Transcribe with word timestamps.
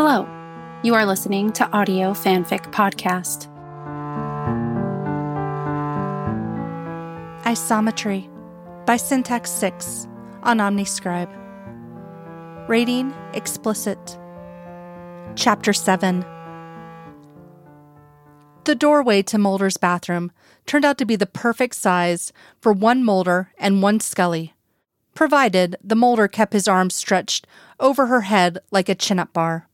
Hello, 0.00 0.28
you 0.84 0.94
are 0.94 1.04
listening 1.04 1.50
to 1.54 1.68
Audio 1.72 2.12
Fanfic 2.12 2.70
Podcast. 2.70 3.48
Isometry 7.42 8.30
by 8.86 8.96
Syntax 8.96 9.50
6 9.50 10.06
on 10.44 10.58
Omniscribe. 10.58 11.28
Rating 12.68 13.12
explicit. 13.34 14.16
Chapter 15.34 15.72
7 15.72 16.24
The 18.66 18.76
doorway 18.76 19.22
to 19.22 19.36
Mulder's 19.36 19.78
bathroom 19.78 20.30
turned 20.64 20.84
out 20.84 20.98
to 20.98 21.06
be 21.06 21.16
the 21.16 21.26
perfect 21.26 21.74
size 21.74 22.32
for 22.60 22.72
one 22.72 23.02
Mulder 23.02 23.50
and 23.58 23.82
one 23.82 23.98
Scully, 23.98 24.54
provided 25.16 25.74
the 25.82 25.96
Mulder 25.96 26.28
kept 26.28 26.52
his 26.52 26.68
arms 26.68 26.94
stretched 26.94 27.48
over 27.80 28.06
her 28.06 28.20
head 28.20 28.60
like 28.70 28.88
a 28.88 28.94
chin 28.94 29.18
up 29.18 29.32
bar. 29.32 29.68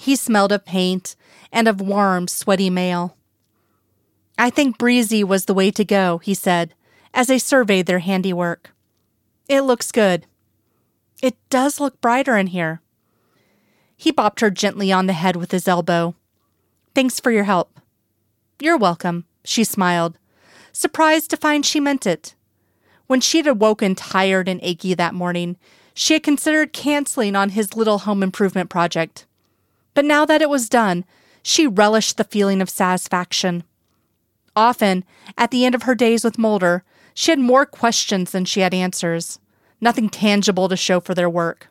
He 0.00 0.14
smelled 0.14 0.52
of 0.52 0.64
paint 0.64 1.16
and 1.50 1.66
of 1.66 1.80
warm, 1.80 2.28
sweaty 2.28 2.70
male. 2.70 3.16
I 4.38 4.48
think 4.48 4.78
breezy 4.78 5.24
was 5.24 5.46
the 5.46 5.54
way 5.54 5.72
to 5.72 5.84
go, 5.84 6.18
he 6.18 6.34
said, 6.34 6.72
as 7.12 7.26
they 7.26 7.40
surveyed 7.40 7.86
their 7.86 7.98
handiwork. 7.98 8.70
It 9.48 9.62
looks 9.62 9.90
good. 9.90 10.26
It 11.20 11.36
does 11.50 11.80
look 11.80 12.00
brighter 12.00 12.36
in 12.36 12.46
here. 12.46 12.80
He 13.96 14.12
bopped 14.12 14.38
her 14.38 14.50
gently 14.50 14.92
on 14.92 15.06
the 15.06 15.14
head 15.14 15.34
with 15.34 15.50
his 15.50 15.66
elbow. 15.66 16.14
Thanks 16.94 17.18
for 17.18 17.32
your 17.32 17.44
help. 17.44 17.80
You're 18.60 18.76
welcome, 18.76 19.24
she 19.44 19.64
smiled, 19.64 20.16
surprised 20.72 21.28
to 21.30 21.36
find 21.36 21.66
she 21.66 21.80
meant 21.80 22.06
it. 22.06 22.36
When 23.08 23.20
she'd 23.20 23.48
awoken 23.48 23.96
tired 23.96 24.48
and 24.48 24.60
achy 24.62 24.94
that 24.94 25.12
morning, 25.12 25.56
she 25.92 26.14
had 26.14 26.22
considered 26.22 26.72
canceling 26.72 27.34
on 27.34 27.50
his 27.50 27.74
little 27.74 27.98
home 27.98 28.22
improvement 28.22 28.70
project. 28.70 29.26
But 29.98 30.04
now 30.04 30.24
that 30.26 30.40
it 30.40 30.48
was 30.48 30.68
done, 30.68 31.04
she 31.42 31.66
relished 31.66 32.18
the 32.18 32.22
feeling 32.22 32.62
of 32.62 32.70
satisfaction. 32.70 33.64
Often, 34.54 35.02
at 35.36 35.50
the 35.50 35.64
end 35.64 35.74
of 35.74 35.82
her 35.82 35.96
days 35.96 36.22
with 36.22 36.38
Mulder, 36.38 36.84
she 37.14 37.32
had 37.32 37.40
more 37.40 37.66
questions 37.66 38.30
than 38.30 38.44
she 38.44 38.60
had 38.60 38.72
answers, 38.72 39.40
nothing 39.80 40.08
tangible 40.08 40.68
to 40.68 40.76
show 40.76 41.00
for 41.00 41.16
their 41.16 41.28
work. 41.28 41.66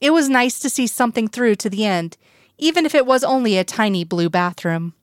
It 0.00 0.10
was 0.10 0.28
nice 0.28 0.58
to 0.58 0.68
see 0.68 0.88
something 0.88 1.28
through 1.28 1.54
to 1.54 1.70
the 1.70 1.84
end, 1.86 2.16
even 2.58 2.84
if 2.84 2.96
it 2.96 3.06
was 3.06 3.22
only 3.22 3.56
a 3.56 3.62
tiny 3.62 4.02
blue 4.02 4.28
bathroom. 4.28 4.94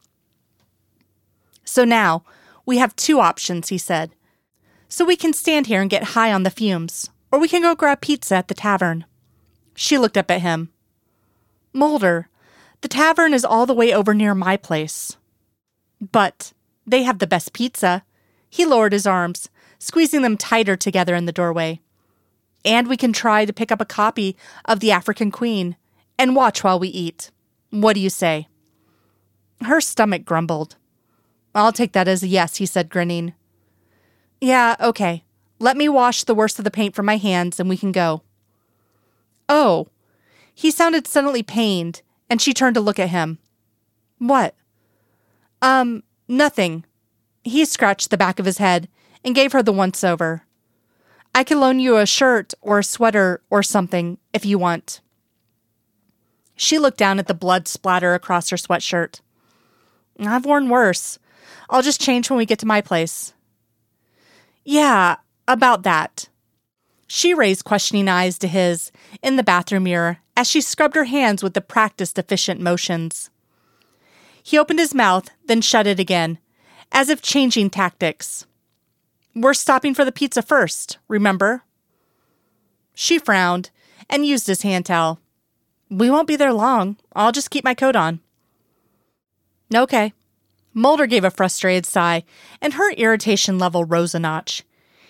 So 1.63 1.85
now, 1.85 2.25
we 2.65 2.77
have 2.77 2.93
two 2.97 3.21
options, 3.21 3.69
he 3.69 3.77
said. 3.77 4.15
So 4.89 5.05
we 5.05 5.15
can 5.15 5.31
stand 5.31 5.67
here 5.67 5.79
and 5.79 5.89
get 5.89 6.11
high 6.11 6.33
on 6.33 6.43
the 6.43 6.49
fumes, 6.49 7.09
or 7.31 7.39
we 7.39 7.47
can 7.47 7.61
go 7.61 7.73
grab 7.73 8.01
pizza 8.01 8.35
at 8.35 8.49
the 8.49 8.53
tavern. 8.53 9.05
She 9.75 9.97
looked 9.97 10.17
up 10.17 10.29
at 10.29 10.41
him. 10.41 10.71
Mulder, 11.71 12.27
the 12.83 12.89
tavern 12.89 13.33
is 13.33 13.45
all 13.45 13.65
the 13.65 13.73
way 13.73 13.93
over 13.93 14.13
near 14.13 14.35
my 14.35 14.57
place. 14.57 15.15
But 16.01 16.51
they 16.85 17.03
have 17.03 17.19
the 17.19 17.25
best 17.25 17.53
pizza. 17.53 18.03
He 18.49 18.65
lowered 18.65 18.91
his 18.91 19.07
arms, 19.07 19.49
squeezing 19.79 20.21
them 20.21 20.35
tighter 20.35 20.75
together 20.75 21.15
in 21.15 21.25
the 21.25 21.31
doorway. 21.31 21.79
And 22.65 22.89
we 22.89 22.97
can 22.97 23.13
try 23.13 23.45
to 23.45 23.53
pick 23.53 23.71
up 23.71 23.79
a 23.79 23.85
copy 23.85 24.35
of 24.65 24.81
The 24.81 24.91
African 24.91 25.31
Queen 25.31 25.77
and 26.19 26.35
watch 26.35 26.61
while 26.61 26.77
we 26.77 26.89
eat. 26.89 27.31
What 27.69 27.93
do 27.93 28.01
you 28.01 28.09
say? 28.09 28.49
Her 29.61 29.79
stomach 29.79 30.25
grumbled. 30.25 30.75
I'll 31.55 31.71
take 31.71 31.93
that 31.93 32.09
as 32.09 32.21
a 32.21 32.27
yes, 32.27 32.57
he 32.57 32.65
said, 32.65 32.89
grinning. 32.89 33.33
Yeah, 34.41 34.75
okay. 34.81 35.23
Let 35.57 35.77
me 35.77 35.87
wash 35.87 36.25
the 36.25 36.35
worst 36.35 36.59
of 36.59 36.65
the 36.65 36.71
paint 36.71 36.95
from 36.95 37.05
my 37.05 37.15
hands 37.15 37.61
and 37.61 37.69
we 37.69 37.77
can 37.77 37.93
go. 37.93 38.23
Oh, 39.47 39.87
he 40.53 40.69
sounded 40.69 41.07
suddenly 41.07 41.43
pained, 41.43 42.01
and 42.29 42.41
she 42.41 42.53
turned 42.53 42.75
to 42.75 42.81
look 42.81 42.99
at 42.99 43.09
him. 43.09 43.39
What? 44.17 44.55
Um, 45.61 46.03
nothing. 46.27 46.85
He 47.43 47.65
scratched 47.65 48.09
the 48.09 48.17
back 48.17 48.39
of 48.39 48.45
his 48.45 48.57
head 48.57 48.87
and 49.23 49.35
gave 49.35 49.51
her 49.51 49.63
the 49.63 49.71
once 49.71 50.03
over. 50.03 50.43
I 51.35 51.43
can 51.43 51.59
loan 51.59 51.79
you 51.79 51.97
a 51.97 52.05
shirt 52.05 52.53
or 52.61 52.79
a 52.79 52.83
sweater 52.83 53.41
or 53.49 53.63
something 53.63 54.17
if 54.33 54.45
you 54.45 54.57
want. 54.57 55.01
She 56.55 56.77
looked 56.77 56.97
down 56.97 57.19
at 57.19 57.27
the 57.27 57.33
blood 57.33 57.67
splatter 57.67 58.13
across 58.13 58.49
her 58.49 58.57
sweatshirt. 58.57 59.21
I've 60.19 60.45
worn 60.45 60.69
worse. 60.69 61.17
I'll 61.69 61.81
just 61.81 62.01
change 62.01 62.29
when 62.29 62.37
we 62.37 62.45
get 62.45 62.59
to 62.59 62.67
my 62.67 62.81
place. 62.81 63.33
Yeah, 64.63 65.17
about 65.47 65.83
that. 65.83 66.29
She 67.07 67.33
raised 67.33 67.65
questioning 67.65 68.07
eyes 68.07 68.37
to 68.39 68.47
his 68.47 68.91
in 69.21 69.35
the 69.35 69.43
bathroom 69.43 69.83
mirror 69.83 70.19
as 70.35 70.49
she 70.49 70.61
scrubbed 70.61 70.95
her 70.95 71.05
hands 71.05 71.43
with 71.43 71.53
the 71.53 71.61
practiced, 71.61 72.17
efficient 72.17 72.59
motions. 72.59 73.29
He 74.41 74.57
opened 74.57 74.79
his 74.79 74.93
mouth, 74.93 75.29
then 75.45 75.61
shut 75.61 75.87
it 75.87 75.99
again, 75.99 76.39
as 76.91 77.09
if 77.09 77.21
changing 77.21 77.69
tactics. 77.69 78.45
We're 79.35 79.53
stopping 79.53 79.93
for 79.93 80.05
the 80.05 80.11
pizza 80.11 80.41
first, 80.41 80.97
remember? 81.07 81.63
She 82.93 83.17
frowned 83.17 83.71
and 84.09 84.25
used 84.25 84.47
his 84.47 84.61
hand 84.61 84.85
towel. 84.85 85.19
We 85.89 86.09
won't 86.09 86.27
be 86.27 86.35
there 86.35 86.53
long. 86.53 86.97
I'll 87.15 87.31
just 87.31 87.49
keep 87.49 87.63
my 87.63 87.73
coat 87.73 87.95
on. 87.95 88.19
Okay. 89.73 90.13
Mulder 90.73 91.05
gave 91.05 91.23
a 91.23 91.31
frustrated 91.31 91.85
sigh, 91.85 92.23
and 92.61 92.73
her 92.73 92.91
irritation 92.93 93.59
level 93.59 93.85
rose 93.85 94.15
a 94.15 94.19
notch. 94.19 94.63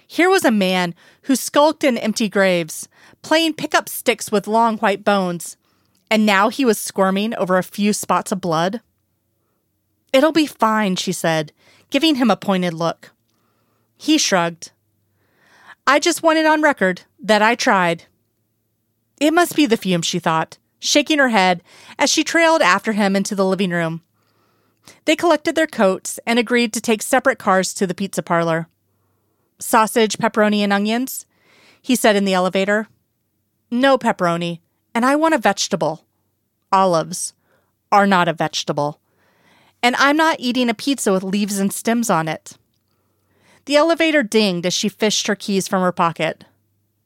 Here 0.06 0.30
was 0.30 0.46
a 0.46 0.52
man 0.52 0.94
who 1.24 1.36
skulked 1.36 1.84
in 1.84 1.98
empty 1.98 2.30
graves, 2.30 2.88
playing 3.24 3.54
pickup 3.54 3.90
sticks 3.90 4.32
with 4.32 4.48
long 4.48 4.78
white 4.78 5.04
bones, 5.04 5.58
and 6.12 6.26
now 6.26 6.50
he 6.50 6.64
was 6.64 6.78
squirming 6.78 7.34
over 7.36 7.58
a 7.58 7.64
few 7.64 7.94
spots 7.94 8.32
of 8.32 8.40
blood. 8.40 8.82
It'll 10.12 10.32
be 10.32 10.46
fine, 10.46 10.96
she 10.96 11.12
said, 11.12 11.52
giving 11.90 12.16
him 12.16 12.30
a 12.30 12.38
pointed 12.38 12.74
look. 12.74 13.12
He 13.98 14.20
shrugged. 14.20 14.72
I 15.88 16.00
just 16.00 16.22
want 16.22 16.38
it 16.38 16.46
on 16.46 16.62
record 16.62 17.02
that 17.20 17.42
I 17.42 17.56
tried. 17.56 18.04
It 19.20 19.34
must 19.34 19.56
be 19.56 19.66
the 19.66 19.78
fumes, 19.78 20.06
she 20.06 20.20
thought, 20.20 20.58
shaking 20.80 21.20
her 21.20 21.30
head 21.30 21.64
as 21.98 22.12
she 22.12 22.24
trailed 22.24 22.62
after 22.62 22.92
him 22.92 23.16
into 23.16 23.36
the 23.36 23.46
living 23.46 23.72
room. 23.72 24.02
They 25.06 25.16
collected 25.16 25.56
their 25.56 25.68
coats 25.68 26.20
and 26.28 26.38
agreed 26.38 26.74
to 26.74 26.82
take 26.82 27.02
separate 27.02 27.40
cars 27.40 27.74
to 27.76 27.88
the 27.88 27.96
pizza 27.96 28.22
parlor. 28.22 28.68
Sausage, 29.60 30.18
pepperoni, 30.18 30.60
and 30.60 30.74
onions? 30.74 31.26
He 31.82 31.96
said 31.96 32.16
in 32.16 32.26
the 32.26 32.34
elevator. 32.34 32.88
No 33.74 33.98
pepperoni, 33.98 34.60
and 34.94 35.04
I 35.04 35.16
want 35.16 35.34
a 35.34 35.40
vegetable. 35.40 36.06
Olives 36.72 37.34
are 37.92 38.06
not 38.06 38.28
a 38.28 38.34
vegetable. 38.34 39.00
And 39.82 39.96
I'm 39.96 40.16
not 40.16 40.40
eating 40.40 40.70
a 40.70 40.76
pizza 40.76 41.12
with 41.12 41.24
leaves 41.24 41.58
and 41.58 41.74
stems 41.74 42.08
on 42.08 42.28
it. 42.28 42.56
The 43.66 43.76
elevator 43.76 44.22
dinged 44.22 44.68
as 44.68 44.76
she 44.76 44.90
fished 44.90 45.26
her 45.26 45.36
keys 45.36 45.68
from 45.68 45.82
her 45.82 45.92
pocket. 45.92 46.46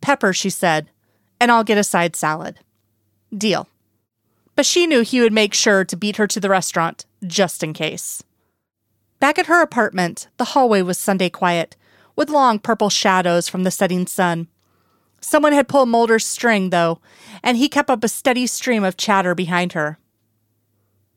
Pepper, 0.02 0.34
she 0.34 0.50
said, 0.50 0.90
and 1.40 1.54
I'll 1.54 1.64
get 1.64 1.78
a 1.78 1.86
side 1.86 2.18
salad. 2.18 2.60
Deal. 3.36 3.70
But 4.58 4.66
she 4.66 4.88
knew 4.88 5.04
he 5.04 5.22
would 5.22 5.32
make 5.32 5.54
sure 5.54 5.86
to 5.86 5.96
beat 5.96 6.18
her 6.18 6.28
to 6.28 6.40
the 6.42 6.50
restaurant, 6.50 7.06
just 7.26 7.64
in 7.64 7.72
case. 7.72 8.24
Back 9.22 9.40
at 9.40 9.46
her 9.46 9.62
apartment, 9.62 10.28
the 10.36 10.52
hallway 10.52 10.82
was 10.82 10.98
Sunday 10.98 11.30
quiet, 11.30 11.78
with 12.18 12.30
long 12.30 12.60
purple 12.60 12.90
shadows 12.90 13.48
from 13.48 13.64
the 13.64 13.72
setting 13.72 14.06
sun. 14.06 14.50
Someone 15.22 15.54
had 15.54 15.68
pulled 15.68 15.90
Mulder's 15.90 16.26
string, 16.26 16.70
though, 16.70 17.00
and 17.44 17.58
he 17.58 17.70
kept 17.70 17.90
up 17.90 18.04
a 18.04 18.08
steady 18.08 18.48
stream 18.48 18.84
of 18.84 18.98
chatter 18.98 19.34
behind 19.36 19.74
her. 19.74 19.98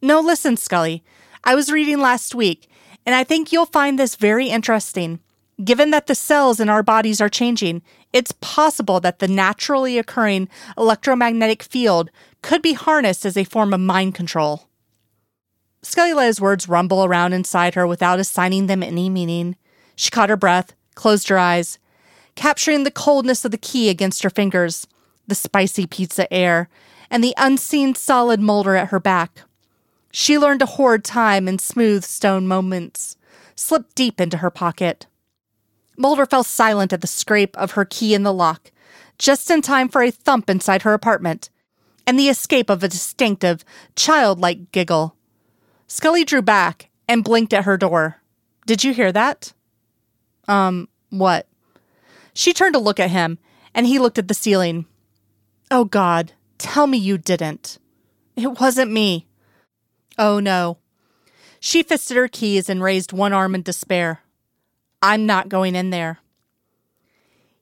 No, 0.02 0.20
listen, 0.20 0.56
Scully. 0.56 1.04
I 1.44 1.54
was 1.54 1.72
reading 1.72 2.00
last 2.00 2.34
week, 2.34 2.68
and 3.06 3.14
I 3.14 3.24
think 3.24 3.52
you'll 3.52 3.66
find 3.66 3.98
this 3.98 4.16
very 4.16 4.48
interesting. 4.48 5.20
Given 5.62 5.90
that 5.90 6.06
the 6.06 6.14
cells 6.14 6.58
in 6.58 6.70
our 6.70 6.82
bodies 6.82 7.20
are 7.20 7.28
changing, 7.28 7.82
it's 8.12 8.32
possible 8.40 8.98
that 9.00 9.18
the 9.18 9.28
naturally 9.28 9.98
occurring 9.98 10.48
electromagnetic 10.78 11.62
field 11.62 12.10
could 12.40 12.62
be 12.62 12.72
harnessed 12.72 13.26
as 13.26 13.36
a 13.36 13.44
form 13.44 13.74
of 13.74 13.80
mind 13.80 14.14
control. 14.14 14.68
Scully 15.82 16.14
let 16.14 16.26
his 16.26 16.40
words 16.40 16.68
rumble 16.68 17.04
around 17.04 17.32
inside 17.32 17.74
her 17.74 17.86
without 17.86 18.18
assigning 18.18 18.66
them 18.66 18.82
any 18.82 19.08
meaning. 19.10 19.56
She 19.96 20.10
caught 20.10 20.30
her 20.30 20.36
breath, 20.36 20.74
closed 20.94 21.28
her 21.28 21.38
eyes, 21.38 21.78
capturing 22.40 22.84
the 22.84 22.90
coldness 22.90 23.44
of 23.44 23.50
the 23.50 23.58
key 23.58 23.90
against 23.90 24.22
her 24.22 24.30
fingers, 24.30 24.86
the 25.26 25.34
spicy 25.34 25.86
pizza 25.86 26.32
air, 26.32 26.70
and 27.10 27.22
the 27.22 27.34
unseen 27.36 27.94
solid 27.94 28.40
Mulder 28.40 28.76
at 28.76 28.88
her 28.88 28.98
back. 28.98 29.42
She 30.10 30.38
learned 30.38 30.60
to 30.60 30.66
hoard 30.66 31.04
time 31.04 31.46
in 31.46 31.58
smooth 31.58 32.02
stone 32.02 32.48
moments, 32.48 33.18
slipped 33.54 33.94
deep 33.94 34.22
into 34.22 34.38
her 34.38 34.48
pocket. 34.48 35.06
Mulder 35.98 36.24
fell 36.24 36.42
silent 36.42 36.94
at 36.94 37.02
the 37.02 37.06
scrape 37.06 37.54
of 37.58 37.72
her 37.72 37.84
key 37.84 38.14
in 38.14 38.22
the 38.22 38.32
lock, 38.32 38.72
just 39.18 39.50
in 39.50 39.60
time 39.60 39.90
for 39.90 40.02
a 40.02 40.10
thump 40.10 40.48
inside 40.48 40.80
her 40.80 40.94
apartment 40.94 41.50
and 42.06 42.18
the 42.18 42.30
escape 42.30 42.70
of 42.70 42.82
a 42.82 42.88
distinctive, 42.88 43.66
childlike 43.96 44.72
giggle. 44.72 45.14
Scully 45.88 46.24
drew 46.24 46.40
back 46.40 46.88
and 47.06 47.22
blinked 47.22 47.52
at 47.52 47.64
her 47.64 47.76
door. 47.76 48.22
Did 48.64 48.82
you 48.82 48.94
hear 48.94 49.12
that? 49.12 49.52
Um, 50.48 50.88
what? 51.10 51.46
She 52.32 52.52
turned 52.52 52.74
to 52.74 52.80
look 52.80 53.00
at 53.00 53.10
him, 53.10 53.38
and 53.74 53.86
he 53.86 53.98
looked 53.98 54.18
at 54.18 54.28
the 54.28 54.34
ceiling. 54.34 54.86
Oh, 55.70 55.84
God, 55.84 56.32
tell 56.58 56.86
me 56.86 56.98
you 56.98 57.18
didn't. 57.18 57.78
It 58.36 58.60
wasn't 58.60 58.92
me. 58.92 59.26
Oh 60.18 60.40
no. 60.40 60.78
She 61.60 61.82
fisted 61.82 62.16
her 62.16 62.28
keys 62.28 62.68
and 62.68 62.82
raised 62.82 63.12
one 63.12 63.32
arm 63.32 63.54
in 63.54 63.62
despair. 63.62 64.20
I'm 65.02 65.26
not 65.26 65.48
going 65.48 65.74
in 65.74 65.90
there. 65.90 66.18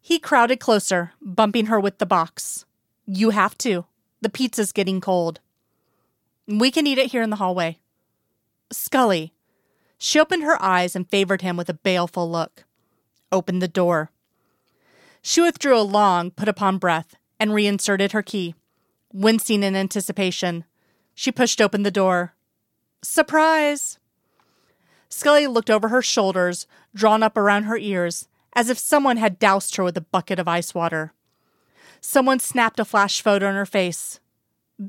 He 0.01 0.19
crowded 0.19 0.61
closer, 0.61 1.13
bumping 1.21 1.67
her 1.67 1.79
with 1.79 1.99
the 1.99 2.07
box. 2.07 2.65
You 3.07 3.31
have 3.31 3.59
to. 3.59 3.87
The 4.21 4.29
pizza's 4.29 4.73
getting 4.73 5.01
cold. 5.01 5.41
We 6.47 6.71
can 6.71 6.87
eat 6.87 6.99
it 6.99 7.11
here 7.13 7.23
in 7.23 7.31
the 7.31 7.37
hallway. 7.37 7.79
Scully. 8.73 9.33
She 9.99 10.21
opened 10.21 10.45
her 10.45 10.61
eyes 10.63 10.95
and 10.95 11.09
favored 11.09 11.43
him 11.43 11.57
with 11.57 11.69
a 11.69 11.75
baleful 11.75 12.31
look. 12.31 12.65
Opened 13.31 13.61
the 13.61 13.69
door. 13.69 14.11
She 15.23 15.41
withdrew 15.41 15.79
a 15.79 15.83
long, 15.83 16.31
put 16.31 16.49
upon 16.49 16.79
breath 16.79 17.17
and 17.41 17.53
reinserted 17.53 18.13
her 18.13 18.23
key. 18.23 18.55
Wincing 19.13 19.63
in 19.63 19.75
anticipation, 19.75 20.65
she 21.15 21.33
pushed 21.33 21.61
open 21.61 21.83
the 21.83 21.91
door. 21.91 22.35
Surprise! 23.03 23.99
Scully 25.09 25.47
looked 25.47 25.71
over 25.71 25.89
her 25.89 26.03
shoulders, 26.03 26.67
drawn 26.95 27.23
up 27.23 27.37
around 27.37 27.65
her 27.65 27.79
ears, 27.79 28.29
as 28.55 28.69
if 28.69 28.79
someone 28.79 29.17
had 29.17 29.39
doused 29.39 29.77
her 29.77 29.85
with 29.85 29.97
a 29.97 30.03
bucket 30.03 30.39
of 30.39 30.49
ice 30.49 30.75
water. 30.75 31.13
Someone 32.01 32.39
snapped 32.39 32.79
a 32.79 32.85
flash 32.85 33.23
photo 33.23 33.49
on 33.49 33.55
her 33.55 33.67
face. 33.67 34.21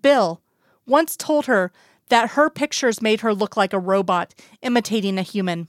Bill 0.02 0.42
once 0.86 1.16
told 1.16 1.46
her 1.46 1.72
that 2.10 2.32
her 2.32 2.50
pictures 2.50 3.02
made 3.02 3.22
her 3.22 3.34
look 3.34 3.56
like 3.56 3.74
a 3.74 3.80
robot 3.80 4.36
imitating 4.62 5.18
a 5.18 5.24
human. 5.24 5.68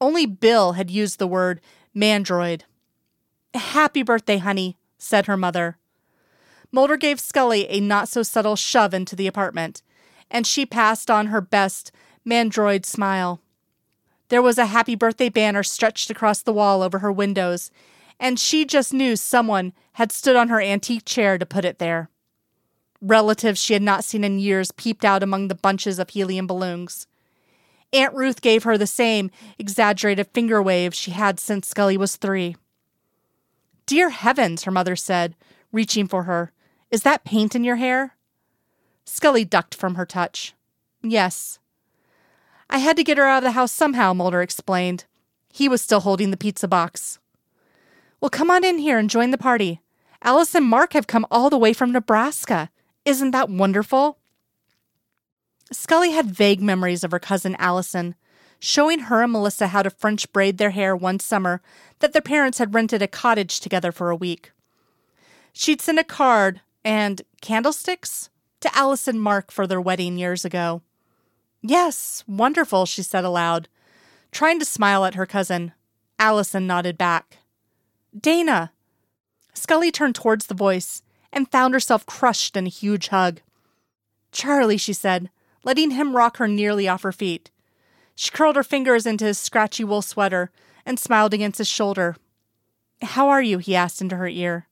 Only 0.00 0.26
Bill 0.26 0.72
had 0.72 0.90
used 0.90 1.18
the 1.18 1.26
word 1.26 1.60
mandroid. 1.96 2.62
Happy 3.54 4.02
birthday, 4.02 4.38
honey, 4.38 4.76
said 4.98 5.26
her 5.26 5.36
mother. 5.36 5.78
Mulder 6.72 6.96
gave 6.96 7.20
Scully 7.20 7.68
a 7.68 7.80
not 7.80 8.08
so 8.08 8.24
subtle 8.24 8.56
shove 8.56 8.92
into 8.92 9.14
the 9.14 9.28
apartment, 9.28 9.80
and 10.30 10.46
she 10.46 10.66
passed 10.66 11.08
on 11.08 11.28
her 11.28 11.40
best 11.40 11.92
mandroid 12.26 12.84
smile. 12.84 13.40
There 14.28 14.42
was 14.42 14.58
a 14.58 14.66
happy 14.66 14.96
birthday 14.96 15.28
banner 15.28 15.62
stretched 15.62 16.10
across 16.10 16.42
the 16.42 16.52
wall 16.52 16.82
over 16.82 16.98
her 16.98 17.12
windows, 17.12 17.70
and 18.18 18.40
she 18.40 18.64
just 18.64 18.92
knew 18.92 19.14
someone 19.14 19.72
had 19.92 20.10
stood 20.10 20.34
on 20.34 20.48
her 20.48 20.60
antique 20.60 21.04
chair 21.04 21.38
to 21.38 21.46
put 21.46 21.64
it 21.64 21.78
there. 21.78 22.10
Relatives 23.00 23.60
she 23.60 23.74
had 23.74 23.82
not 23.82 24.02
seen 24.02 24.24
in 24.24 24.38
years 24.40 24.72
peeped 24.72 25.04
out 25.04 25.22
among 25.22 25.46
the 25.46 25.54
bunches 25.54 25.98
of 26.00 26.10
helium 26.10 26.48
balloons. 26.48 27.06
Aunt 27.92 28.14
Ruth 28.14 28.40
gave 28.40 28.64
her 28.64 28.76
the 28.76 28.86
same 28.86 29.30
exaggerated 29.58 30.26
finger 30.34 30.60
wave 30.60 30.94
she 30.94 31.12
had 31.12 31.38
since 31.38 31.68
Scully 31.68 31.96
was 31.96 32.16
three. 32.16 32.56
Dear 33.86 34.10
heavens, 34.10 34.64
her 34.64 34.70
mother 34.70 34.96
said, 34.96 35.36
reaching 35.72 36.06
for 36.06 36.24
her. 36.24 36.52
Is 36.90 37.02
that 37.02 37.24
paint 37.24 37.54
in 37.54 37.64
your 37.64 37.76
hair? 37.76 38.16
Scully 39.04 39.44
ducked 39.44 39.74
from 39.74 39.96
her 39.96 40.06
touch. 40.06 40.54
Yes. 41.02 41.58
I 42.70 42.78
had 42.78 42.96
to 42.96 43.04
get 43.04 43.18
her 43.18 43.26
out 43.26 43.38
of 43.38 43.44
the 43.44 43.50
house 43.52 43.72
somehow, 43.72 44.14
Mulder 44.14 44.40
explained. 44.40 45.04
He 45.52 45.68
was 45.68 45.82
still 45.82 46.00
holding 46.00 46.30
the 46.30 46.36
pizza 46.36 46.66
box. 46.66 47.18
Well, 48.20 48.30
come 48.30 48.50
on 48.50 48.64
in 48.64 48.78
here 48.78 48.98
and 48.98 49.10
join 49.10 49.30
the 49.30 49.38
party. 49.38 49.82
Alice 50.22 50.54
and 50.54 50.64
Mark 50.64 50.94
have 50.94 51.06
come 51.06 51.26
all 51.30 51.50
the 51.50 51.58
way 51.58 51.74
from 51.74 51.92
Nebraska. 51.92 52.70
Isn't 53.04 53.32
that 53.32 53.50
wonderful? 53.50 54.18
Scully 55.70 56.12
had 56.12 56.26
vague 56.26 56.62
memories 56.62 57.04
of 57.04 57.10
her 57.10 57.18
cousin 57.18 57.54
Allison, 57.58 58.14
showing 58.58 59.00
her 59.00 59.22
and 59.22 59.32
Melissa 59.32 59.68
how 59.68 59.82
to 59.82 59.90
French 59.90 60.32
braid 60.32 60.58
their 60.58 60.70
hair 60.70 60.96
one 60.96 61.20
summer 61.20 61.60
that 62.00 62.12
their 62.12 62.22
parents 62.22 62.58
had 62.58 62.74
rented 62.74 63.02
a 63.02 63.08
cottage 63.08 63.60
together 63.60 63.92
for 63.92 64.10
a 64.10 64.16
week. 64.16 64.52
She'd 65.52 65.80
sent 65.80 65.98
a 65.98 66.04
card 66.04 66.60
and 66.84 67.22
candlesticks 67.40 68.30
to 68.60 68.76
Alice 68.76 69.06
and 69.06 69.20
Mark 69.20 69.50
for 69.50 69.66
their 69.66 69.80
wedding 69.80 70.18
years 70.18 70.44
ago. 70.44 70.82
Yes, 71.62 72.24
wonderful, 72.26 72.86
she 72.86 73.02
said 73.02 73.24
aloud, 73.24 73.68
trying 74.32 74.58
to 74.58 74.64
smile 74.64 75.04
at 75.04 75.14
her 75.14 75.26
cousin. 75.26 75.72
Allison 76.18 76.66
nodded 76.66 76.98
back. 76.98 77.38
Dana! 78.18 78.72
Scully 79.54 79.90
turned 79.90 80.14
towards 80.14 80.46
the 80.46 80.54
voice 80.54 81.02
and 81.32 81.50
found 81.50 81.74
herself 81.74 82.06
crushed 82.06 82.56
in 82.56 82.66
a 82.66 82.70
huge 82.70 83.08
hug. 83.08 83.40
Charlie, 84.32 84.76
she 84.76 84.92
said, 84.92 85.30
letting 85.64 85.92
him 85.92 86.16
rock 86.16 86.36
her 86.38 86.48
nearly 86.48 86.88
off 86.88 87.02
her 87.02 87.12
feet. 87.12 87.50
She 88.14 88.30
curled 88.30 88.56
her 88.56 88.62
fingers 88.62 89.06
into 89.06 89.24
his 89.24 89.38
scratchy 89.38 89.84
wool 89.84 90.02
sweater 90.02 90.50
and 90.86 90.98
smiled 90.98 91.34
against 91.34 91.58
his 91.58 91.68
shoulder. 91.68 92.16
How 93.02 93.28
are 93.28 93.42
you? 93.42 93.58
he 93.58 93.74
asked 93.74 94.00
into 94.00 94.16
her 94.16 94.28
ear. 94.28 94.68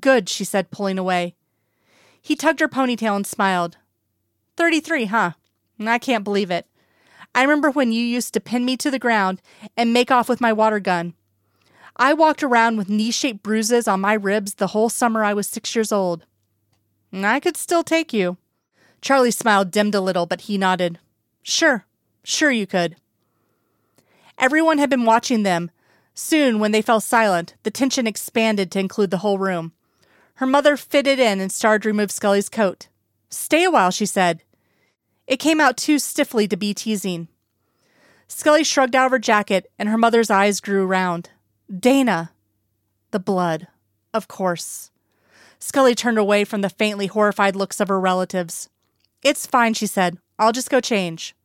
Good, 0.00 0.28
she 0.28 0.44
said, 0.44 0.70
pulling 0.70 0.98
away. 0.98 1.34
He 2.20 2.36
tugged 2.36 2.60
her 2.60 2.68
ponytail 2.68 3.16
and 3.16 3.26
smiled. 3.26 3.76
Thirty 4.56 4.80
three, 4.80 5.06
huh? 5.06 5.32
I 5.80 5.98
can't 5.98 6.24
believe 6.24 6.50
it. 6.50 6.66
I 7.34 7.42
remember 7.42 7.70
when 7.70 7.92
you 7.92 8.02
used 8.02 8.32
to 8.34 8.40
pin 8.40 8.64
me 8.64 8.76
to 8.78 8.90
the 8.90 8.98
ground 8.98 9.42
and 9.76 9.92
make 9.92 10.10
off 10.10 10.28
with 10.28 10.40
my 10.40 10.52
water 10.52 10.80
gun. 10.80 11.14
I 11.96 12.14
walked 12.14 12.42
around 12.42 12.76
with 12.76 12.88
knee 12.88 13.10
shaped 13.10 13.42
bruises 13.42 13.86
on 13.86 14.00
my 14.00 14.14
ribs 14.14 14.54
the 14.54 14.68
whole 14.68 14.88
summer 14.88 15.22
I 15.22 15.34
was 15.34 15.46
six 15.46 15.74
years 15.74 15.92
old. 15.92 16.24
I 17.12 17.40
could 17.40 17.56
still 17.56 17.82
take 17.82 18.12
you. 18.12 18.36
Charlie's 19.00 19.36
smile 19.36 19.64
dimmed 19.64 19.94
a 19.94 20.00
little, 20.00 20.26
but 20.26 20.42
he 20.42 20.58
nodded. 20.58 20.98
Sure, 21.42 21.86
sure 22.26 22.50
you 22.50 22.66
could. 22.66 22.96
Everyone 24.38 24.78
had 24.78 24.90
been 24.90 25.04
watching 25.04 25.42
them. 25.42 25.70
Soon, 26.12 26.58
when 26.58 26.72
they 26.72 26.82
fell 26.82 27.00
silent, 27.00 27.54
the 27.62 27.70
tension 27.70 28.06
expanded 28.06 28.70
to 28.70 28.80
include 28.80 29.10
the 29.10 29.18
whole 29.18 29.38
room. 29.38 29.72
Her 30.34 30.46
mother 30.46 30.76
fitted 30.76 31.18
in 31.18 31.40
and 31.40 31.52
started 31.52 31.82
to 31.82 31.88
remove 31.88 32.10
Scully's 32.10 32.48
coat. 32.48 32.88
Stay 33.30 33.64
a 33.64 33.70
while, 33.70 33.90
she 33.90 34.06
said. 34.06 34.42
It 35.26 35.38
came 35.38 35.60
out 35.60 35.76
too 35.76 35.98
stiffly 35.98 36.48
to 36.48 36.56
be 36.56 36.74
teasing. 36.74 37.28
Scully 38.28 38.64
shrugged 38.64 38.96
out 38.96 39.06
of 39.06 39.12
her 39.12 39.18
jacket, 39.18 39.70
and 39.78 39.88
her 39.88 39.98
mother's 39.98 40.30
eyes 40.30 40.60
grew 40.60 40.84
round. 40.84 41.30
Dana! 41.70 42.32
The 43.12 43.20
blood. 43.20 43.68
Of 44.12 44.26
course. 44.26 44.90
Scully 45.58 45.94
turned 45.94 46.18
away 46.18 46.44
from 46.44 46.60
the 46.60 46.68
faintly 46.68 47.06
horrified 47.06 47.54
looks 47.54 47.80
of 47.80 47.88
her 47.88 48.00
relatives. 48.00 48.68
It's 49.22 49.46
fine, 49.46 49.74
she 49.74 49.86
said. 49.86 50.18
I'll 50.38 50.52
just 50.52 50.70
go 50.70 50.80
change. 50.80 51.35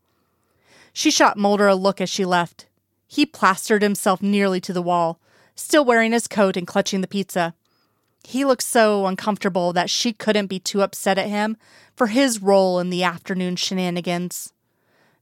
She 0.94 1.12
shot 1.12 1.38
Mulder 1.38 1.68
a 1.68 1.76
look 1.76 2.02
as 2.02 2.10
she 2.10 2.26
left. 2.26 2.68
He 3.08 3.26
plastered 3.26 3.82
himself 3.82 4.22
nearly 4.22 4.62
to 4.62 4.74
the 4.74 4.82
wall, 4.82 5.20
still 5.56 5.86
wearing 5.86 6.12
his 6.12 6.28
coat 6.28 6.58
and 6.58 6.68
clutching 6.68 7.02
the 7.02 7.08
pizza. 7.08 7.54
He 8.24 8.46
looked 8.46 8.64
so 8.64 9.06
uncomfortable 9.06 9.74
that 9.74 9.90
she 9.90 10.14
couldn't 10.14 10.48
be 10.48 10.60
too 10.60 10.82
upset 10.82 11.18
at 11.18 11.28
him 11.28 11.58
for 11.96 12.08
his 12.08 12.42
role 12.42 12.80
in 12.80 12.90
the 12.90 13.04
afternoon 13.04 13.56
shenanigans. 13.56 14.54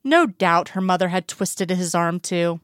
No 0.03 0.27
doubt 0.27 0.69
her 0.69 0.81
mother 0.81 1.09
had 1.09 1.27
twisted 1.27 1.69
his 1.69 1.95
arm 1.95 2.19
too. 2.19 2.59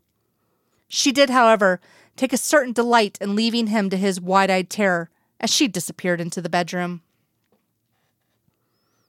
She 0.88 1.12
did, 1.12 1.30
however, 1.30 1.80
take 2.16 2.34
a 2.34 2.38
certain 2.38 2.74
delight 2.74 3.18
in 3.20 3.36
leaving 3.36 3.68
him 3.68 3.90
to 3.90 3.98
his 3.98 4.22
wide 4.22 4.52
eyed 4.52 4.70
terror 4.70 5.10
as 5.40 5.50
she 5.50 5.68
disappeared 5.68 6.22
into 6.22 6.42
the 6.42 6.50
bedroom. 6.50 7.02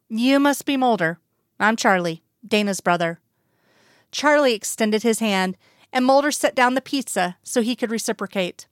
You 0.08 0.38
must 0.38 0.64
be 0.64 0.76
Mulder. 0.76 1.18
I'm 1.58 1.76
Charlie, 1.76 2.22
Dana's 2.46 2.80
brother. 2.80 3.20
Charlie 4.10 4.54
extended 4.54 5.02
his 5.02 5.18
hand, 5.18 5.56
and 5.92 6.04
Mulder 6.04 6.30
set 6.30 6.54
down 6.54 6.74
the 6.74 6.80
pizza 6.80 7.36
so 7.42 7.62
he 7.62 7.76
could 7.76 7.90
reciprocate. 7.90 8.66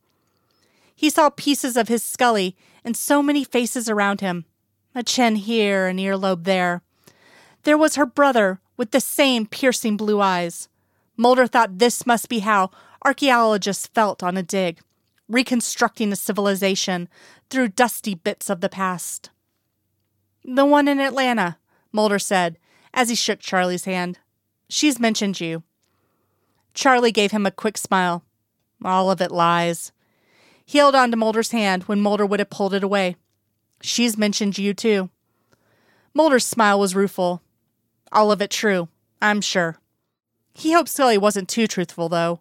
He 0.94 1.10
saw 1.10 1.30
pieces 1.30 1.76
of 1.76 1.88
his 1.88 2.02
Scully 2.02 2.56
and 2.84 2.96
so 2.96 3.22
many 3.22 3.44
faces 3.44 3.88
around 3.88 4.20
him 4.20 4.44
a 4.94 5.02
chin 5.02 5.36
here, 5.36 5.88
an 5.88 5.98
earlobe 5.98 6.44
there. 6.44 6.82
There 7.64 7.76
was 7.76 7.96
her 7.96 8.06
brother 8.06 8.60
with 8.76 8.92
the 8.92 9.00
same 9.00 9.46
piercing 9.46 9.96
blue 9.96 10.20
eyes. 10.20 10.68
Mulder 11.16 11.46
thought 11.46 11.78
this 11.78 12.06
must 12.06 12.28
be 12.28 12.40
how 12.40 12.70
archaeologists 13.04 13.88
felt 13.88 14.22
on 14.22 14.36
a 14.36 14.42
dig, 14.42 14.80
reconstructing 15.28 16.12
a 16.12 16.16
civilization 16.16 17.08
through 17.50 17.68
dusty 17.68 18.14
bits 18.14 18.48
of 18.48 18.60
the 18.60 18.68
past. 18.68 19.30
The 20.44 20.64
one 20.64 20.88
in 20.88 21.00
Atlanta, 21.00 21.58
Mulder 21.92 22.18
said 22.18 22.58
as 22.92 23.08
he 23.08 23.14
shook 23.14 23.40
Charlie's 23.40 23.84
hand. 23.84 24.18
She's 24.74 24.98
mentioned 24.98 25.40
you. 25.40 25.62
Charlie 26.74 27.12
gave 27.12 27.30
him 27.30 27.46
a 27.46 27.52
quick 27.52 27.78
smile. 27.78 28.24
All 28.84 29.08
of 29.08 29.20
it 29.20 29.30
lies. 29.30 29.92
He 30.66 30.78
held 30.78 30.96
on 30.96 31.12
to 31.12 31.16
Mulder's 31.16 31.52
hand 31.52 31.84
when 31.84 32.00
Mulder 32.00 32.26
would 32.26 32.40
have 32.40 32.50
pulled 32.50 32.74
it 32.74 32.82
away. 32.82 33.14
She's 33.80 34.18
mentioned 34.18 34.58
you, 34.58 34.74
too. 34.74 35.10
Mulder's 36.12 36.44
smile 36.44 36.80
was 36.80 36.96
rueful. 36.96 37.40
All 38.10 38.32
of 38.32 38.42
it 38.42 38.50
true, 38.50 38.88
I'm 39.22 39.40
sure. 39.40 39.78
He 40.54 40.72
hoped 40.72 40.88
Scully 40.88 41.18
wasn't 41.18 41.48
too 41.48 41.68
truthful, 41.68 42.08
though. 42.08 42.40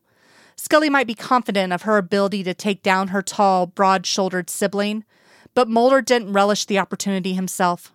Scully 0.56 0.90
might 0.90 1.06
be 1.06 1.14
confident 1.14 1.72
of 1.72 1.84
her 1.84 1.98
ability 1.98 2.42
to 2.46 2.56
take 2.56 2.82
down 2.82 3.10
her 3.10 3.22
tall, 3.22 3.68
broad 3.68 4.08
shouldered 4.08 4.50
sibling, 4.50 5.06
but 5.54 5.70
Mulder 5.70 6.02
didn't 6.02 6.34
relish 6.34 6.66
the 6.66 6.80
opportunity 6.80 7.34
himself. 7.34 7.94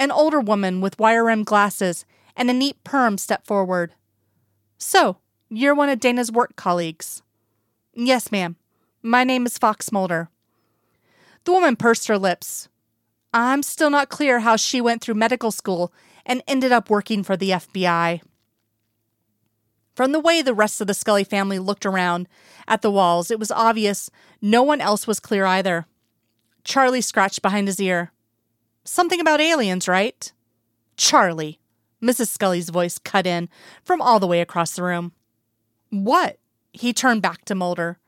An 0.00 0.10
older 0.10 0.40
woman 0.40 0.80
with 0.80 0.98
wire 0.98 1.26
rimmed 1.26 1.44
glasses 1.44 2.06
and 2.38 2.48
a 2.48 2.54
neat 2.54 2.82
perm 2.84 3.18
stepped 3.18 3.46
forward. 3.46 3.92
So, 4.78 5.18
you're 5.50 5.74
one 5.74 5.88
of 5.88 5.98
Dana's 5.98 6.30
work 6.30 6.54
colleagues. 6.54 7.22
Yes, 7.92 8.30
ma'am. 8.30 8.56
My 9.02 9.24
name 9.24 9.44
is 9.44 9.58
Fox 9.58 9.90
Mulder. 9.90 10.30
The 11.44 11.52
woman 11.52 11.74
pursed 11.74 12.06
her 12.06 12.16
lips. 12.16 12.68
I'm 13.34 13.62
still 13.62 13.90
not 13.90 14.08
clear 14.08 14.40
how 14.40 14.56
she 14.56 14.80
went 14.80 15.02
through 15.02 15.14
medical 15.14 15.50
school 15.50 15.92
and 16.24 16.42
ended 16.46 16.70
up 16.70 16.88
working 16.88 17.24
for 17.24 17.36
the 17.36 17.50
FBI. 17.50 18.22
From 19.96 20.12
the 20.12 20.20
way 20.20 20.40
the 20.40 20.54
rest 20.54 20.80
of 20.80 20.86
the 20.86 20.94
Scully 20.94 21.24
family 21.24 21.58
looked 21.58 21.84
around 21.84 22.28
at 22.68 22.82
the 22.82 22.90
walls, 22.90 23.32
it 23.32 23.40
was 23.40 23.50
obvious 23.50 24.10
no 24.40 24.62
one 24.62 24.80
else 24.80 25.08
was 25.08 25.18
clear 25.18 25.44
either. 25.44 25.86
Charlie 26.62 27.00
scratched 27.00 27.42
behind 27.42 27.66
his 27.66 27.80
ear. 27.80 28.12
Something 28.84 29.20
about 29.20 29.40
aliens, 29.40 29.88
right? 29.88 30.32
Charlie, 30.96 31.58
Mrs. 32.02 32.28
Scully's 32.28 32.68
voice 32.68 32.98
cut 32.98 33.26
in 33.26 33.48
from 33.82 34.00
all 34.00 34.20
the 34.20 34.26
way 34.26 34.40
across 34.40 34.72
the 34.72 34.82
room. 34.82 35.12
What? 35.90 36.38
He 36.72 36.92
turned 36.92 37.22
back 37.22 37.44
to 37.46 37.54
Mulder. 37.54 37.98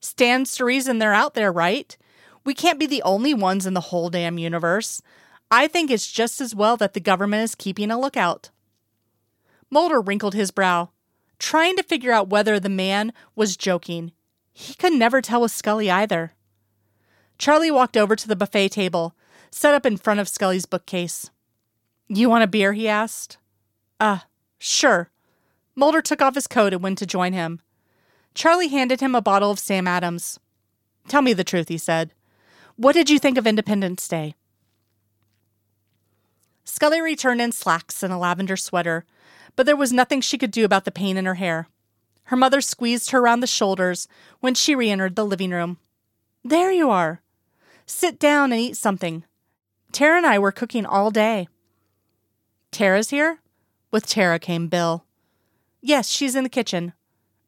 Stands 0.00 0.54
to 0.56 0.64
reason 0.64 0.98
they're 0.98 1.14
out 1.14 1.34
there, 1.34 1.52
right? 1.52 1.96
We 2.44 2.54
can't 2.54 2.78
be 2.78 2.86
the 2.86 3.02
only 3.02 3.34
ones 3.34 3.66
in 3.66 3.74
the 3.74 3.80
whole 3.80 4.10
damn 4.10 4.38
universe. 4.38 5.02
I 5.50 5.66
think 5.66 5.90
it's 5.90 6.10
just 6.10 6.40
as 6.40 6.54
well 6.54 6.76
that 6.76 6.94
the 6.94 7.00
government 7.00 7.44
is 7.44 7.54
keeping 7.54 7.90
a 7.90 7.98
lookout. 7.98 8.50
Mulder 9.70 10.00
wrinkled 10.00 10.34
his 10.34 10.50
brow, 10.50 10.90
trying 11.38 11.76
to 11.76 11.82
figure 11.82 12.12
out 12.12 12.28
whether 12.28 12.58
the 12.58 12.68
man 12.68 13.12
was 13.34 13.56
joking. 13.56 14.12
He 14.52 14.74
could 14.74 14.92
never 14.92 15.20
tell 15.20 15.42
with 15.42 15.52
Scully 15.52 15.90
either. 15.90 16.32
Charlie 17.38 17.70
walked 17.70 17.96
over 17.96 18.16
to 18.16 18.28
the 18.28 18.36
buffet 18.36 18.70
table, 18.70 19.14
set 19.50 19.74
up 19.74 19.84
in 19.84 19.96
front 19.96 20.20
of 20.20 20.28
Scully's 20.28 20.66
bookcase. 20.66 21.30
You 22.08 22.28
want 22.28 22.44
a 22.44 22.46
beer? 22.46 22.72
he 22.72 22.88
asked. 22.88 23.38
Uh, 23.98 24.20
sure. 24.58 25.10
Mulder 25.74 26.00
took 26.00 26.22
off 26.22 26.34
his 26.34 26.46
coat 26.46 26.72
and 26.72 26.82
went 26.82 26.98
to 26.98 27.06
join 27.06 27.32
him. 27.32 27.60
Charlie 28.34 28.68
handed 28.68 29.00
him 29.00 29.14
a 29.14 29.22
bottle 29.22 29.50
of 29.50 29.58
Sam 29.58 29.88
Adams. 29.88 30.38
Tell 31.08 31.22
me 31.22 31.32
the 31.32 31.44
truth, 31.44 31.68
he 31.68 31.78
said. 31.78 32.12
What 32.76 32.92
did 32.92 33.08
you 33.08 33.18
think 33.18 33.38
of 33.38 33.46
Independence 33.46 34.06
Day? 34.06 34.34
Scully 36.64 37.00
returned 37.00 37.40
in 37.40 37.52
slacks 37.52 38.02
and 38.02 38.12
a 38.12 38.18
lavender 38.18 38.56
sweater, 38.56 39.04
but 39.54 39.66
there 39.66 39.76
was 39.76 39.92
nothing 39.92 40.20
she 40.20 40.36
could 40.36 40.50
do 40.50 40.64
about 40.64 40.84
the 40.84 40.90
pain 40.90 41.16
in 41.16 41.24
her 41.24 41.34
hair. 41.34 41.68
Her 42.24 42.36
mother 42.36 42.60
squeezed 42.60 43.10
her 43.10 43.20
around 43.20 43.40
the 43.40 43.46
shoulders 43.46 44.08
when 44.40 44.54
she 44.54 44.74
re 44.74 44.90
entered 44.90 45.16
the 45.16 45.24
living 45.24 45.52
room. 45.52 45.78
There 46.44 46.70
you 46.70 46.90
are. 46.90 47.22
Sit 47.86 48.18
down 48.18 48.52
and 48.52 48.60
eat 48.60 48.76
something. 48.76 49.24
Tara 49.92 50.18
and 50.18 50.26
I 50.26 50.38
were 50.38 50.52
cooking 50.52 50.84
all 50.84 51.10
day. 51.10 51.48
Tara's 52.70 53.10
here? 53.10 53.40
With 53.90 54.06
Tara 54.06 54.38
came 54.38 54.68
Bill. 54.68 55.04
Yes, 55.80 56.08
she's 56.08 56.34
in 56.34 56.44
the 56.44 56.50
kitchen. 56.50 56.92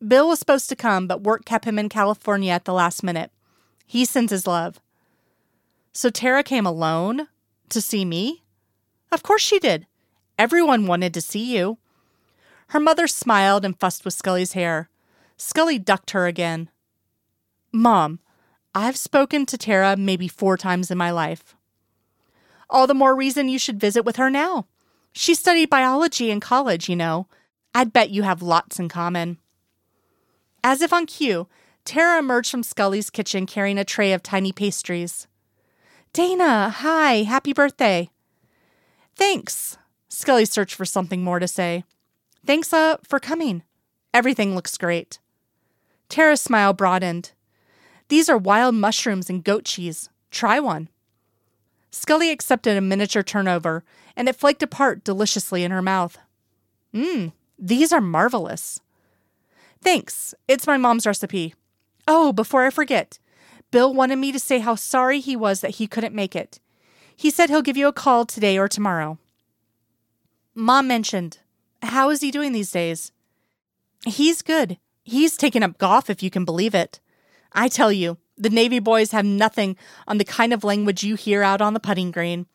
Bill 0.06 0.28
was 0.28 0.38
supposed 0.38 0.68
to 0.68 0.76
come, 0.76 1.06
but 1.06 1.22
work 1.22 1.44
kept 1.44 1.64
him 1.64 1.78
in 1.78 1.88
California 1.88 2.52
at 2.52 2.64
the 2.64 2.72
last 2.72 3.02
minute. 3.02 3.30
He 3.84 4.04
sends 4.04 4.30
his 4.30 4.46
love. 4.46 4.80
So 5.92 6.10
Tara 6.10 6.42
came 6.42 6.66
alone 6.66 7.28
to 7.70 7.80
see 7.80 8.04
me? 8.04 8.44
Of 9.10 9.22
course 9.22 9.42
she 9.42 9.58
did. 9.58 9.86
Everyone 10.38 10.86
wanted 10.86 11.12
to 11.14 11.20
see 11.20 11.56
you. 11.56 11.78
Her 12.68 12.80
mother 12.80 13.06
smiled 13.06 13.64
and 13.64 13.78
fussed 13.78 14.04
with 14.04 14.14
Scully's 14.14 14.52
hair. 14.52 14.88
Scully 15.36 15.78
ducked 15.78 16.10
her 16.12 16.26
again. 16.26 16.70
Mom, 17.72 18.20
I've 18.74 18.96
spoken 18.96 19.46
to 19.46 19.58
Tara 19.58 19.96
maybe 19.96 20.28
four 20.28 20.56
times 20.56 20.90
in 20.90 20.98
my 20.98 21.10
life. 21.10 21.56
All 22.70 22.86
the 22.86 22.94
more 22.94 23.16
reason 23.16 23.48
you 23.48 23.58
should 23.58 23.80
visit 23.80 24.04
with 24.04 24.16
her 24.16 24.30
now. 24.30 24.66
She 25.20 25.34
studied 25.34 25.68
biology 25.68 26.30
in 26.30 26.38
college, 26.38 26.88
you 26.88 26.94
know. 26.94 27.26
I'd 27.74 27.92
bet 27.92 28.10
you 28.10 28.22
have 28.22 28.40
lots 28.40 28.78
in 28.78 28.88
common. 28.88 29.38
As 30.62 30.80
if 30.80 30.92
on 30.92 31.06
cue, 31.06 31.48
Tara 31.84 32.20
emerged 32.20 32.52
from 32.52 32.62
Scully's 32.62 33.10
kitchen 33.10 33.44
carrying 33.44 33.78
a 33.78 33.84
tray 33.84 34.12
of 34.12 34.22
tiny 34.22 34.52
pastries. 34.52 35.26
Dana, 36.12 36.68
hi, 36.70 37.24
happy 37.24 37.52
birthday. 37.52 38.10
Thanks. 39.16 39.76
Scully 40.08 40.44
searched 40.44 40.76
for 40.76 40.84
something 40.84 41.24
more 41.24 41.40
to 41.40 41.48
say. 41.48 41.82
Thanks, 42.46 42.72
uh, 42.72 42.98
for 43.02 43.18
coming. 43.18 43.64
Everything 44.14 44.54
looks 44.54 44.78
great. 44.78 45.18
Tara's 46.08 46.40
smile 46.40 46.72
broadened. 46.72 47.32
These 48.06 48.28
are 48.28 48.38
wild 48.38 48.76
mushrooms 48.76 49.28
and 49.28 49.42
goat 49.42 49.64
cheese. 49.64 50.10
Try 50.30 50.60
one. 50.60 50.88
Scully 51.90 52.30
accepted 52.30 52.76
a 52.76 52.80
miniature 52.80 53.22
turnover, 53.22 53.82
and 54.18 54.28
it 54.28 54.36
flaked 54.36 54.64
apart 54.64 55.04
deliciously 55.04 55.62
in 55.62 55.70
her 55.70 55.80
mouth. 55.80 56.18
Mmm, 56.92 57.32
these 57.56 57.92
are 57.92 58.00
marvelous. 58.00 58.80
Thanks. 59.80 60.34
It's 60.48 60.66
my 60.66 60.76
mom's 60.76 61.06
recipe. 61.06 61.54
Oh, 62.08 62.32
before 62.32 62.64
I 62.64 62.70
forget, 62.70 63.20
Bill 63.70 63.94
wanted 63.94 64.16
me 64.16 64.32
to 64.32 64.40
say 64.40 64.58
how 64.58 64.74
sorry 64.74 65.20
he 65.20 65.36
was 65.36 65.60
that 65.60 65.76
he 65.76 65.86
couldn't 65.86 66.16
make 66.16 66.34
it. 66.34 66.58
He 67.14 67.30
said 67.30 67.48
he'll 67.48 67.62
give 67.62 67.76
you 67.76 67.86
a 67.86 67.92
call 67.92 68.26
today 68.26 68.58
or 68.58 68.66
tomorrow. 68.66 69.18
Mom 70.52 70.88
mentioned, 70.88 71.38
How 71.82 72.10
is 72.10 72.20
he 72.20 72.32
doing 72.32 72.52
these 72.52 72.72
days? 72.72 73.12
He's 74.04 74.42
good. 74.42 74.78
He's 75.04 75.36
taken 75.36 75.62
up 75.62 75.78
golf, 75.78 76.10
if 76.10 76.24
you 76.24 76.30
can 76.30 76.44
believe 76.44 76.74
it. 76.74 76.98
I 77.52 77.68
tell 77.68 77.92
you, 77.92 78.18
the 78.36 78.50
Navy 78.50 78.80
boys 78.80 79.12
have 79.12 79.24
nothing 79.24 79.76
on 80.08 80.18
the 80.18 80.24
kind 80.24 80.52
of 80.52 80.64
language 80.64 81.04
you 81.04 81.14
hear 81.14 81.44
out 81.44 81.60
on 81.60 81.74
the 81.74 81.80
putting 81.80 82.10
green. 82.10 82.46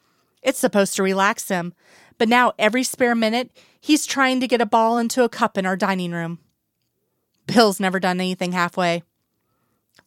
It's 0.44 0.60
supposed 0.60 0.96
to 0.96 1.04
relax 1.04 1.48
him, 1.48 1.74
but 2.18 2.30
now 2.30 2.54
every 2.60 2.84
spare 2.84 3.16
minute, 3.16 3.50
he's 3.80 4.06
trying 4.06 4.40
to 4.42 4.48
get 4.48 4.62
a 4.62 4.66
ball 4.66 4.98
into 4.98 5.24
a 5.24 5.30
cup 5.30 5.58
in 5.58 5.66
our 5.66 5.76
dining 5.76 6.12
room. 6.12 6.40
Bill's 7.48 7.80
never 7.80 8.00
done 8.00 8.20
anything 8.20 8.52
halfway. 8.52 9.04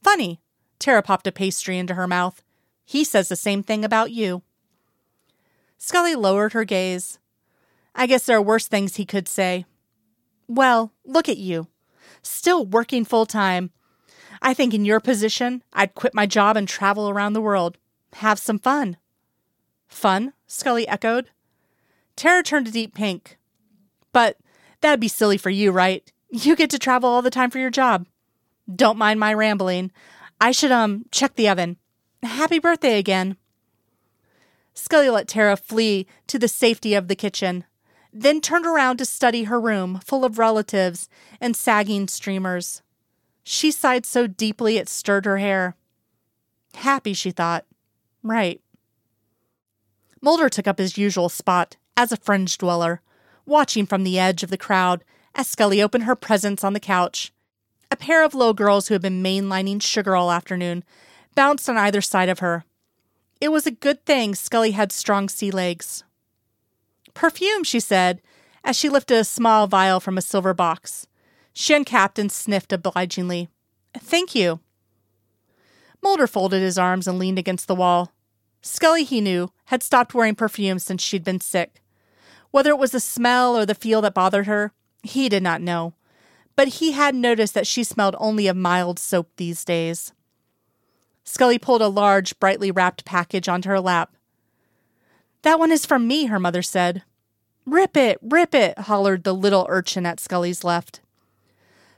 Funny, 0.02 0.40
Tara 0.78 1.02
popped 1.02 1.26
a 1.26 1.32
pastry 1.32 1.78
into 1.78 1.94
her 1.94 2.06
mouth. 2.06 2.42
He 2.84 3.02
says 3.02 3.28
the 3.28 3.36
same 3.36 3.62
thing 3.62 3.84
about 3.84 4.12
you. 4.12 4.42
Scully 5.78 6.14
lowered 6.14 6.52
her 6.52 6.64
gaze. 6.64 7.18
I 7.94 8.06
guess 8.06 8.26
there 8.26 8.36
are 8.36 8.42
worse 8.42 8.68
things 8.68 8.96
he 8.96 9.04
could 9.04 9.26
say. 9.26 9.64
Well, 10.46 10.92
look 11.04 11.28
at 11.28 11.38
you. 11.38 11.68
Still 12.22 12.64
working 12.64 13.04
full 13.04 13.26
time, 13.26 13.70
I 14.42 14.54
think 14.54 14.74
in 14.74 14.84
your 14.84 15.00
position, 15.00 15.62
I'd 15.72 15.94
quit 15.94 16.14
my 16.14 16.26
job 16.26 16.56
and 16.56 16.68
travel 16.68 17.08
around 17.08 17.32
the 17.32 17.40
world. 17.40 17.78
Have 18.14 18.38
some 18.38 18.58
fun. 18.58 18.96
Fun? 19.88 20.32
Scully 20.46 20.86
echoed. 20.88 21.30
Tara 22.16 22.42
turned 22.42 22.68
a 22.68 22.70
deep 22.70 22.94
pink. 22.94 23.38
But 24.12 24.38
that'd 24.80 25.00
be 25.00 25.08
silly 25.08 25.36
for 25.36 25.50
you, 25.50 25.70
right? 25.70 26.10
You 26.30 26.56
get 26.56 26.70
to 26.70 26.78
travel 26.78 27.08
all 27.08 27.22
the 27.22 27.30
time 27.30 27.50
for 27.50 27.58
your 27.58 27.70
job. 27.70 28.06
Don't 28.74 28.98
mind 28.98 29.20
my 29.20 29.32
rambling. 29.32 29.92
I 30.40 30.50
should, 30.50 30.72
um, 30.72 31.04
check 31.10 31.34
the 31.34 31.48
oven. 31.48 31.76
Happy 32.22 32.58
birthday 32.58 32.98
again. 32.98 33.36
Scully 34.74 35.08
let 35.08 35.28
Tara 35.28 35.56
flee 35.56 36.06
to 36.26 36.38
the 36.38 36.48
safety 36.48 36.94
of 36.94 37.08
the 37.08 37.16
kitchen, 37.16 37.64
then 38.12 38.40
turned 38.40 38.66
around 38.66 38.98
to 38.98 39.04
study 39.04 39.44
her 39.44 39.60
room 39.60 40.00
full 40.04 40.24
of 40.24 40.38
relatives 40.38 41.08
and 41.40 41.56
sagging 41.56 42.08
streamers. 42.08 42.82
She 43.42 43.70
sighed 43.70 44.04
so 44.04 44.26
deeply 44.26 44.76
it 44.76 44.88
stirred 44.88 45.24
her 45.24 45.38
hair. 45.38 45.76
Happy, 46.74 47.14
she 47.14 47.30
thought. 47.30 47.64
Right. 48.22 48.60
Mulder 50.26 50.49
took 50.49 50.66
up 50.66 50.80
his 50.80 50.99
usual 50.99 51.28
spot 51.28 51.76
as 51.97 52.11
a 52.11 52.16
fringe 52.16 52.59
dweller, 52.59 53.00
watching 53.47 53.87
from 53.87 54.02
the 54.02 54.18
edge 54.18 54.42
of 54.42 54.50
the 54.50 54.59
crowd 54.59 55.04
as 55.37 55.47
Scully 55.47 55.80
opened 55.80 56.02
her 56.02 56.16
presents 56.16 56.64
on 56.64 56.73
the 56.73 56.80
couch. 56.80 57.33
A 57.92 57.97
pair 57.97 58.25
of 58.25 58.35
low 58.35 58.52
girls 58.52 58.88
who 58.88 58.95
had 58.95 59.02
been 59.02 59.23
mainlining 59.23 59.80
sugar 59.80 60.16
all 60.16 60.33
afternoon 60.33 60.83
bounced 61.37 61.68
on 61.68 61.76
either 61.76 62.00
side 62.00 62.28
of 62.28 62.40
her. 62.40 62.64
It 63.40 63.50
was 63.50 63.68
a 63.68 63.71
good 63.71 64.04
thing 64.04 64.35
Scully 64.35 64.73
had 64.73 64.90
strong 64.90 65.28
sea 65.28 65.52
legs. 65.52 66.02
Perfume, 67.14 67.62
she 67.62 67.78
said, 67.78 68.21
as 68.64 68.75
she 68.75 68.88
lifted 68.88 69.18
a 69.18 69.23
small 69.23 69.68
vial 69.68 70.00
from 70.00 70.18
a 70.18 70.23
silver 70.23 70.52
box. 70.52 71.06
She 71.52 71.73
uncapped 71.73 72.18
and 72.18 72.33
sniffed 72.33 72.73
obligingly. 72.73 73.49
Thank 73.97 74.35
you. 74.35 74.59
Mulder 76.02 76.26
folded 76.26 76.62
his 76.62 76.78
arms 76.78 77.06
and 77.06 77.16
leaned 77.16 77.38
against 77.38 77.68
the 77.68 77.76
wall. 77.76 78.11
Scully, 78.66 79.04
he 79.04 79.20
knew, 79.20 79.52
had 79.66 79.82
stopped 79.82 80.12
wearing 80.12 80.35
perfume 80.35 80.80
since 80.80 81.00
she'd 81.00 81.23
been 81.23 81.40
sick. 81.40 81.80
Whether 82.50 82.70
it 82.70 82.78
was 82.78 82.90
the 82.90 83.00
smell 83.00 83.56
or 83.56 83.64
the 83.64 83.76
feel 83.76 84.00
that 84.02 84.14
bothered 84.14 84.46
her, 84.46 84.73
he 85.04 85.28
did 85.28 85.42
not 85.42 85.61
know. 85.61 85.94
But 86.56 86.68
he 86.68 86.92
had 86.92 87.14
noticed 87.14 87.54
that 87.54 87.66
she 87.66 87.85
smelled 87.85 88.16
only 88.18 88.49
of 88.49 88.56
mild 88.56 88.99
soap 88.99 89.30
these 89.37 89.64
days. 89.64 90.12
Scully 91.23 91.58
pulled 91.58 91.80
a 91.80 91.88
large, 91.88 92.38
brightly 92.40 92.73
wrapped 92.73 93.04
package 93.04 93.49
onto 93.49 93.68
her 93.68 93.80
lap. 93.80 94.16
That 95.42 95.61
one 95.61 95.70
is 95.70 95.87
from 95.87 96.08
me, 96.08 96.26
her 96.26 96.40
mother 96.40 96.62
said. 96.62 97.04
Rip 97.66 97.96
it, 97.96 98.18
rip 98.20 98.52
it, 98.52 98.78
hollered 98.80 99.23
the 99.23 99.35
little 99.35 99.66
urchin 99.68 100.04
at 100.04 100.18
Scully's 100.18 100.64
left. 100.64 101.00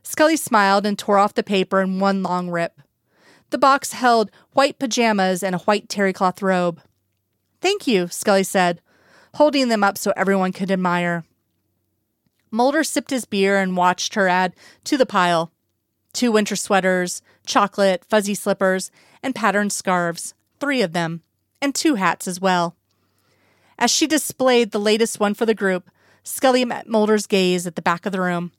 Scully 0.03 0.37
smiled 0.37 0.85
and 0.85 0.99
tore 0.99 1.19
off 1.19 1.35
the 1.35 1.43
paper 1.43 1.81
in 1.81 1.99
one 1.99 2.23
long 2.23 2.51
rip. 2.51 2.81
The 3.51 3.59
box 3.59 3.93
held 3.93 4.31
white 4.53 4.79
pajamas 4.79 5.43
and 5.43 5.55
a 5.55 5.59
white 5.59 5.89
terry 5.89 6.13
cloth 6.13 6.43
robe. 6.43 6.81
Thank 7.61 7.87
you, 7.87 8.09
Scully 8.09 8.43
said, 8.43 8.81
holding 9.35 9.69
them 9.69 9.83
up 9.83 9.97
so 9.97 10.13
everyone 10.17 10.53
could 10.53 10.71
admire. 10.71 11.25
Mulder 12.51 12.85
sipped 12.85 13.11
his 13.11 13.25
beer 13.25 13.59
and 13.59 13.77
watched 13.77 14.15
her 14.15 14.29
add 14.29 14.55
to 14.85 14.97
the 14.97 15.07
pile 15.07 15.53
two 16.15 16.33
winter 16.33 16.57
sweaters, 16.57 17.23
chocolate, 17.47 18.05
fuzzy 18.09 18.35
slippers, 18.35 18.91
and 19.23 19.35
patterned 19.35 19.73
scarves, 19.73 20.35
three 20.59 20.83
of 20.83 20.93
them, 20.93 21.23
and 21.61 21.75
two 21.75 21.95
hats 21.95 22.27
as 22.27 22.41
well. 22.41 22.75
As 23.79 23.91
she 23.91 24.07
displayed 24.07 24.73
the 24.73 24.81
latest 24.81 25.21
one 25.21 25.35
for 25.35 25.47
the 25.47 25.55
group, 25.55 25.91
Scully 26.25 26.65
met 26.65 26.89
Mulder's 26.89 27.27
gaze 27.27 27.67
at 27.67 27.77
the 27.77 27.83
back 27.83 28.05
of 28.05 28.11
the 28.11 28.21
room. 28.21 28.53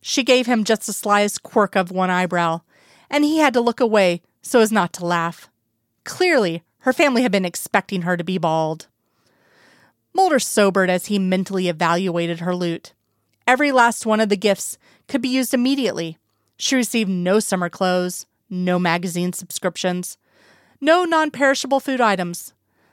She 0.00 0.22
gave 0.22 0.46
him 0.46 0.64
just 0.64 0.86
the 0.86 0.92
slyest 0.92 1.42
quirk 1.42 1.76
of 1.76 1.90
one 1.90 2.08
eyebrow, 2.08 2.60
and 3.10 3.24
he 3.24 3.38
had 3.38 3.52
to 3.52 3.60
look 3.60 3.80
away 3.80 4.22
so 4.42 4.60
as 4.60 4.72
not 4.72 4.92
to 4.94 5.06
laugh. 5.06 5.48
Clearly, 6.04 6.62
her 6.80 6.92
family 6.92 7.22
had 7.22 7.32
been 7.32 7.44
expecting 7.44 8.02
her 8.02 8.16
to 8.16 8.24
be 8.24 8.38
bald. 8.38 8.88
Mulder 10.12 10.38
sobered 10.38 10.90
as 10.90 11.06
he 11.06 11.18
mentally 11.18 11.68
evaluated 11.68 12.40
her 12.40 12.54
loot. 12.54 12.92
Every 13.46 13.72
last 13.72 14.04
one 14.04 14.20
of 14.20 14.28
the 14.28 14.36
gifts 14.36 14.78
could 15.08 15.22
be 15.22 15.28
used 15.28 15.54
immediately. 15.54 16.18
She 16.56 16.76
received 16.76 17.08
no 17.08 17.40
summer 17.40 17.68
clothes, 17.68 18.26
no 18.50 18.78
magazine 18.78 19.32
subscriptions, 19.32 20.18
no 20.80 21.04
non 21.04 21.30
perishable 21.30 21.80
food 21.80 22.00
items, 22.00 22.52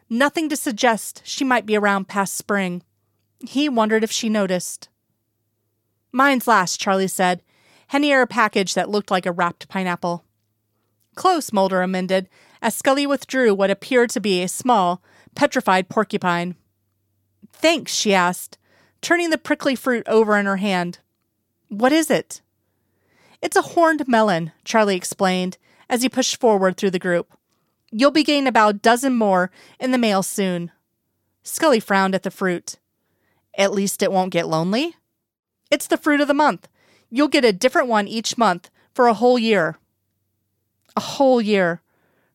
nothing 0.09 0.49
to 0.49 0.55
suggest 0.55 1.21
she 1.25 1.43
might 1.43 1.65
be 1.65 1.75
around 1.75 2.07
past 2.07 2.35
spring. 2.35 2.83
He 3.39 3.69
wondered 3.69 4.03
if 4.03 4.11
she 4.11 4.29
noticed. 4.29 4.89
Mine's 6.11 6.47
last, 6.47 6.79
Charlie 6.79 7.07
said, 7.07 7.41
handing 7.87 8.11
her 8.11 8.21
a 8.21 8.27
package 8.27 8.73
that 8.73 8.89
looked 8.89 9.11
like 9.11 9.25
a 9.25 9.31
wrapped 9.31 9.67
pineapple. 9.67 10.23
Close, 11.19 11.51
Mulder 11.51 11.81
amended, 11.81 12.29
as 12.61 12.73
Scully 12.73 13.05
withdrew 13.05 13.53
what 13.53 13.69
appeared 13.69 14.09
to 14.11 14.21
be 14.21 14.41
a 14.41 14.47
small, 14.47 15.03
petrified 15.35 15.89
porcupine. 15.89 16.55
Thanks, 17.51 17.93
she 17.93 18.13
asked, 18.13 18.57
turning 19.01 19.29
the 19.29 19.37
prickly 19.37 19.75
fruit 19.75 20.07
over 20.07 20.37
in 20.37 20.45
her 20.45 20.55
hand. 20.55 20.99
What 21.67 21.91
is 21.91 22.09
it? 22.09 22.39
It's 23.41 23.57
a 23.57 23.73
horned 23.73 24.07
melon, 24.07 24.53
Charlie 24.63 24.95
explained 24.95 25.57
as 25.89 26.03
he 26.03 26.07
pushed 26.07 26.39
forward 26.39 26.77
through 26.77 26.91
the 26.91 26.99
group. 26.99 27.33
You'll 27.91 28.11
be 28.11 28.23
getting 28.23 28.47
about 28.47 28.75
a 28.75 28.79
dozen 28.79 29.13
more 29.13 29.51
in 29.77 29.91
the 29.91 29.97
mail 29.97 30.23
soon. 30.23 30.71
Scully 31.43 31.81
frowned 31.81 32.15
at 32.15 32.23
the 32.23 32.31
fruit. 32.31 32.77
At 33.57 33.73
least 33.73 34.01
it 34.01 34.13
won't 34.13 34.31
get 34.31 34.47
lonely. 34.47 34.95
It's 35.69 35.87
the 35.87 35.97
fruit 35.97 36.21
of 36.21 36.29
the 36.29 36.33
month. 36.33 36.69
You'll 37.09 37.27
get 37.27 37.43
a 37.43 37.51
different 37.51 37.89
one 37.89 38.07
each 38.07 38.37
month 38.37 38.69
for 38.93 39.07
a 39.07 39.13
whole 39.13 39.37
year. 39.37 39.79
A 40.99 41.15
whole 41.15 41.39
year. 41.39 41.81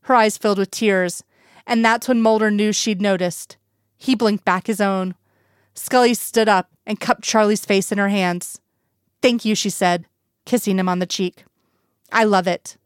Her 0.04 0.14
eyes 0.14 0.38
filled 0.38 0.56
with 0.56 0.70
tears, 0.70 1.22
and 1.66 1.84
that's 1.84 2.08
when 2.08 2.22
Mulder 2.22 2.50
knew 2.50 2.72
she'd 2.72 2.98
noticed. 2.98 3.58
He 3.98 4.14
blinked 4.14 4.46
back 4.46 4.68
his 4.68 4.80
own. 4.80 5.16
Scully 5.74 6.14
stood 6.14 6.48
up 6.48 6.70
and 6.86 6.98
cupped 6.98 7.22
Charlie's 7.22 7.66
face 7.66 7.92
in 7.92 7.98
her 7.98 8.08
hands. 8.08 8.62
Thank 9.20 9.44
you, 9.44 9.54
she 9.54 9.68
said, 9.68 10.06
kissing 10.46 10.78
him 10.78 10.88
on 10.88 10.98
the 10.98 11.04
cheek. 11.04 11.44
I 12.10 12.24
love 12.24 12.46
it. 12.46 12.78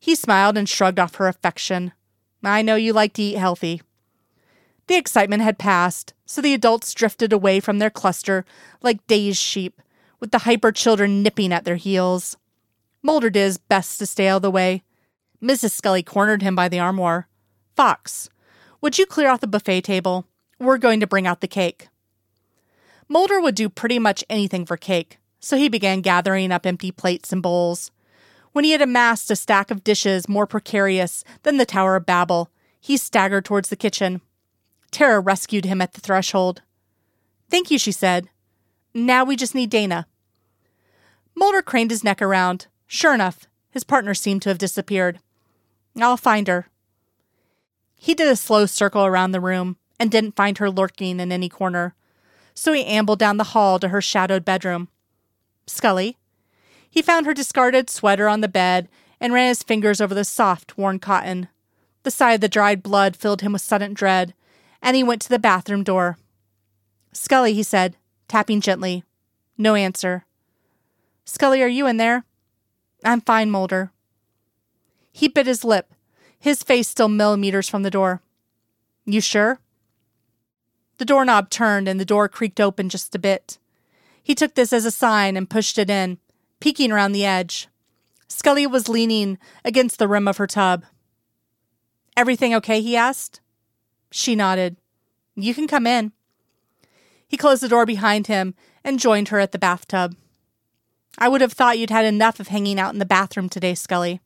He 0.00 0.14
smiled 0.14 0.56
and 0.56 0.66
shrugged 0.66 0.98
off 0.98 1.16
her 1.16 1.28
affection. 1.28 1.92
I 2.42 2.62
know 2.62 2.76
you 2.76 2.94
like 2.94 3.12
to 3.14 3.22
eat 3.22 3.36
healthy. 3.36 3.82
The 4.86 4.96
excitement 4.96 5.42
had 5.42 5.58
passed, 5.58 6.14
so 6.24 6.40
the 6.40 6.54
adults 6.54 6.94
drifted 6.94 7.34
away 7.34 7.60
from 7.60 7.78
their 7.78 7.90
cluster 7.90 8.46
like 8.80 9.06
dazed 9.06 9.36
sheep, 9.36 9.82
with 10.18 10.30
the 10.30 10.44
hyper 10.48 10.72
children 10.72 11.22
nipping 11.22 11.52
at 11.52 11.66
their 11.66 11.76
heels. 11.76 12.38
Mulder 13.08 13.30
did 13.30 13.44
his 13.44 13.56
best 13.56 13.98
to 14.00 14.04
stay 14.04 14.28
out 14.28 14.36
of 14.36 14.42
the 14.42 14.50
way. 14.50 14.82
Mrs. 15.42 15.70
Scully 15.70 16.02
cornered 16.02 16.42
him 16.42 16.54
by 16.54 16.68
the 16.68 16.78
armoire. 16.78 17.26
Fox, 17.74 18.28
would 18.82 18.98
you 18.98 19.06
clear 19.06 19.30
off 19.30 19.40
the 19.40 19.46
buffet 19.46 19.80
table? 19.80 20.26
We're 20.58 20.76
going 20.76 21.00
to 21.00 21.06
bring 21.06 21.26
out 21.26 21.40
the 21.40 21.48
cake. 21.48 21.88
Mulder 23.08 23.40
would 23.40 23.54
do 23.54 23.70
pretty 23.70 23.98
much 23.98 24.22
anything 24.28 24.66
for 24.66 24.76
cake, 24.76 25.16
so 25.40 25.56
he 25.56 25.70
began 25.70 26.02
gathering 26.02 26.52
up 26.52 26.66
empty 26.66 26.92
plates 26.92 27.32
and 27.32 27.42
bowls. 27.42 27.90
When 28.52 28.66
he 28.66 28.72
had 28.72 28.82
amassed 28.82 29.30
a 29.30 29.36
stack 29.36 29.70
of 29.70 29.84
dishes 29.84 30.28
more 30.28 30.46
precarious 30.46 31.24
than 31.44 31.56
the 31.56 31.64
Tower 31.64 31.96
of 31.96 32.04
Babel, 32.04 32.50
he 32.78 32.98
staggered 32.98 33.46
towards 33.46 33.70
the 33.70 33.74
kitchen. 33.76 34.20
Tara 34.90 35.18
rescued 35.18 35.64
him 35.64 35.80
at 35.80 35.94
the 35.94 36.02
threshold. 36.02 36.60
Thank 37.48 37.70
you, 37.70 37.78
she 37.78 37.90
said. 37.90 38.28
Now 38.92 39.24
we 39.24 39.34
just 39.34 39.54
need 39.54 39.70
Dana. 39.70 40.06
Mulder 41.34 41.62
craned 41.62 41.90
his 41.90 42.04
neck 42.04 42.20
around. 42.20 42.66
Sure 42.88 43.14
enough, 43.14 43.46
his 43.70 43.84
partner 43.84 44.14
seemed 44.14 44.42
to 44.42 44.48
have 44.48 44.58
disappeared. 44.58 45.20
I'll 46.00 46.16
find 46.16 46.48
her. 46.48 46.68
He 47.94 48.14
did 48.14 48.28
a 48.28 48.36
slow 48.36 48.66
circle 48.66 49.04
around 49.04 49.32
the 49.32 49.40
room 49.40 49.76
and 50.00 50.10
didn't 50.10 50.36
find 50.36 50.58
her 50.58 50.70
lurking 50.70 51.20
in 51.20 51.30
any 51.30 51.48
corner, 51.48 51.94
so 52.54 52.72
he 52.72 52.84
ambled 52.84 53.18
down 53.18 53.36
the 53.36 53.44
hall 53.44 53.78
to 53.78 53.88
her 53.88 54.00
shadowed 54.00 54.44
bedroom. 54.44 54.88
Scully, 55.66 56.16
he 56.88 57.02
found 57.02 57.26
her 57.26 57.34
discarded 57.34 57.90
sweater 57.90 58.26
on 58.26 58.40
the 58.40 58.48
bed 58.48 58.88
and 59.20 59.32
ran 59.32 59.48
his 59.48 59.62
fingers 59.62 60.00
over 60.00 60.14
the 60.14 60.24
soft, 60.24 60.78
worn 60.78 60.98
cotton. 60.98 61.48
The 62.04 62.10
sight 62.10 62.34
of 62.34 62.40
the 62.40 62.48
dried 62.48 62.82
blood 62.82 63.16
filled 63.16 63.42
him 63.42 63.52
with 63.52 63.62
sudden 63.62 63.92
dread, 63.92 64.32
and 64.80 64.96
he 64.96 65.02
went 65.02 65.20
to 65.22 65.28
the 65.28 65.38
bathroom 65.38 65.82
door. 65.82 66.16
Scully, 67.12 67.52
he 67.52 67.62
said, 67.62 67.96
tapping 68.28 68.60
gently. 68.60 69.04
No 69.58 69.74
answer. 69.74 70.24
Scully, 71.24 71.62
are 71.62 71.68
you 71.68 71.86
in 71.86 71.98
there? 71.98 72.24
I'm 73.04 73.20
fine, 73.20 73.50
Mulder. 73.50 73.92
He 75.12 75.28
bit 75.28 75.46
his 75.46 75.64
lip, 75.64 75.92
his 76.38 76.62
face 76.62 76.88
still 76.88 77.08
millimeters 77.08 77.68
from 77.68 77.82
the 77.82 77.90
door. 77.90 78.22
You 79.04 79.20
sure? 79.20 79.60
The 80.98 81.04
doorknob 81.04 81.50
turned 81.50 81.88
and 81.88 81.98
the 81.98 82.04
door 82.04 82.28
creaked 82.28 82.60
open 82.60 82.88
just 82.88 83.14
a 83.14 83.18
bit. 83.18 83.58
He 84.22 84.34
took 84.34 84.54
this 84.54 84.72
as 84.72 84.84
a 84.84 84.90
sign 84.90 85.36
and 85.36 85.48
pushed 85.48 85.78
it 85.78 85.88
in, 85.88 86.18
peeking 86.60 86.92
around 86.92 87.12
the 87.12 87.24
edge. 87.24 87.68
Scully 88.28 88.66
was 88.66 88.88
leaning 88.88 89.38
against 89.64 89.98
the 89.98 90.08
rim 90.08 90.28
of 90.28 90.36
her 90.36 90.46
tub. 90.46 90.84
Everything 92.16 92.54
okay? 92.54 92.80
he 92.80 92.96
asked. 92.96 93.40
She 94.10 94.34
nodded. 94.34 94.76
You 95.34 95.54
can 95.54 95.66
come 95.66 95.86
in. 95.86 96.12
He 97.26 97.36
closed 97.36 97.62
the 97.62 97.68
door 97.68 97.86
behind 97.86 98.26
him 98.26 98.54
and 98.82 98.98
joined 98.98 99.28
her 99.28 99.38
at 99.38 99.52
the 99.52 99.58
bathtub. 99.58 100.16
I 101.18 101.28
would 101.28 101.40
have 101.40 101.52
thought 101.52 101.78
you'd 101.78 101.90
had 101.90 102.04
enough 102.04 102.38
of 102.38 102.48
hanging 102.48 102.78
out 102.78 102.92
in 102.92 103.00
the 103.00 103.04
bathroom 103.04 103.48
today, 103.48 103.74
Scully. 103.74 104.20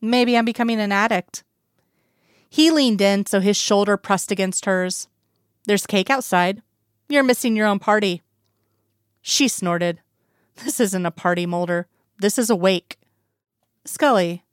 Maybe 0.00 0.36
I'm 0.36 0.46
becoming 0.46 0.80
an 0.80 0.90
addict. 0.90 1.44
He 2.48 2.70
leaned 2.70 3.02
in 3.02 3.26
so 3.26 3.40
his 3.40 3.58
shoulder 3.58 3.98
pressed 3.98 4.32
against 4.32 4.64
hers. 4.64 5.06
There's 5.66 5.86
cake 5.86 6.08
outside. 6.08 6.62
You're 7.10 7.22
missing 7.22 7.54
your 7.54 7.66
own 7.66 7.78
party. 7.78 8.22
She 9.20 9.48
snorted. 9.48 10.00
This 10.64 10.80
isn't 10.80 11.06
a 11.06 11.10
party, 11.10 11.44
Mulder. 11.44 11.86
This 12.18 12.38
is 12.38 12.48
a 12.48 12.56
wake. 12.56 12.96
Scully, 13.84 14.44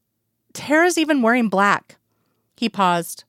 Tara's 0.54 0.98
even 0.98 1.22
wearing 1.22 1.50
black. 1.50 1.98
He 2.56 2.70
paused. 2.70 3.24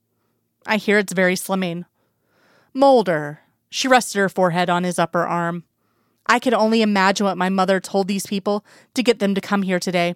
I 0.65 0.77
hear 0.77 0.97
it's 0.97 1.13
very 1.13 1.35
slimming. 1.35 1.85
Mulder. 2.73 3.39
She 3.69 3.87
rested 3.87 4.19
her 4.19 4.29
forehead 4.29 4.69
on 4.69 4.83
his 4.83 4.99
upper 4.99 5.25
arm. 5.25 5.63
I 6.27 6.39
could 6.39 6.53
only 6.53 6.81
imagine 6.81 7.25
what 7.25 7.37
my 7.37 7.49
mother 7.49 7.79
told 7.79 8.07
these 8.07 8.27
people 8.27 8.65
to 8.93 9.03
get 9.03 9.19
them 9.19 9.33
to 9.33 9.41
come 9.41 9.63
here 9.63 9.79
today. 9.79 10.15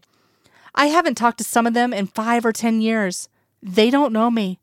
I 0.76 0.88
haven't 0.88 1.16
talked 1.16 1.38
to 1.40 1.44
some 1.44 1.66
of 1.66 1.74
them 1.74 1.94
in 1.94 2.08
five 2.08 2.46
or 2.46 2.52
ten 2.52 2.82
years. 2.82 3.30
They 3.64 3.90
don't 3.90 4.14
know 4.14 4.30
me. 4.30 4.60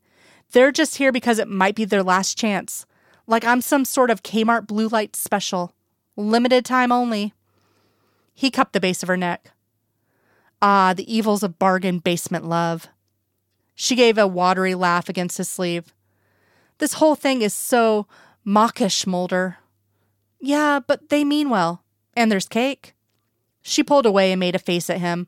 They're 0.51 0.71
just 0.71 0.97
here 0.97 1.11
because 1.11 1.39
it 1.39 1.47
might 1.47 1.75
be 1.75 1.85
their 1.85 2.03
last 2.03 2.37
chance. 2.37 2.85
Like 3.27 3.45
I'm 3.45 3.61
some 3.61 3.85
sort 3.85 4.09
of 4.09 4.23
Kmart 4.23 4.67
blue 4.67 4.87
light 4.87 5.15
special. 5.15 5.73
Limited 6.15 6.65
time 6.65 6.91
only. 6.91 7.33
He 8.33 8.49
cupped 8.49 8.73
the 8.73 8.79
base 8.79 9.03
of 9.03 9.07
her 9.07 9.17
neck. 9.17 9.51
Ah, 10.61 10.93
the 10.95 11.11
evils 11.13 11.43
of 11.43 11.59
bargain 11.59 11.99
basement 11.99 12.45
love. 12.45 12.87
She 13.75 13.95
gave 13.95 14.17
a 14.17 14.27
watery 14.27 14.75
laugh 14.75 15.07
against 15.07 15.37
his 15.37 15.47
sleeve. 15.47 15.93
This 16.79 16.93
whole 16.93 17.15
thing 17.15 17.41
is 17.41 17.53
so 17.53 18.07
mawkish, 18.43 19.05
Mulder. 19.05 19.58
Yeah, 20.39 20.79
but 20.79 21.09
they 21.09 21.23
mean 21.23 21.49
well. 21.49 21.83
And 22.15 22.31
there's 22.31 22.47
cake. 22.47 22.95
She 23.61 23.83
pulled 23.83 24.05
away 24.05 24.31
and 24.31 24.39
made 24.39 24.55
a 24.55 24.59
face 24.59 24.89
at 24.89 24.99
him. 24.99 25.27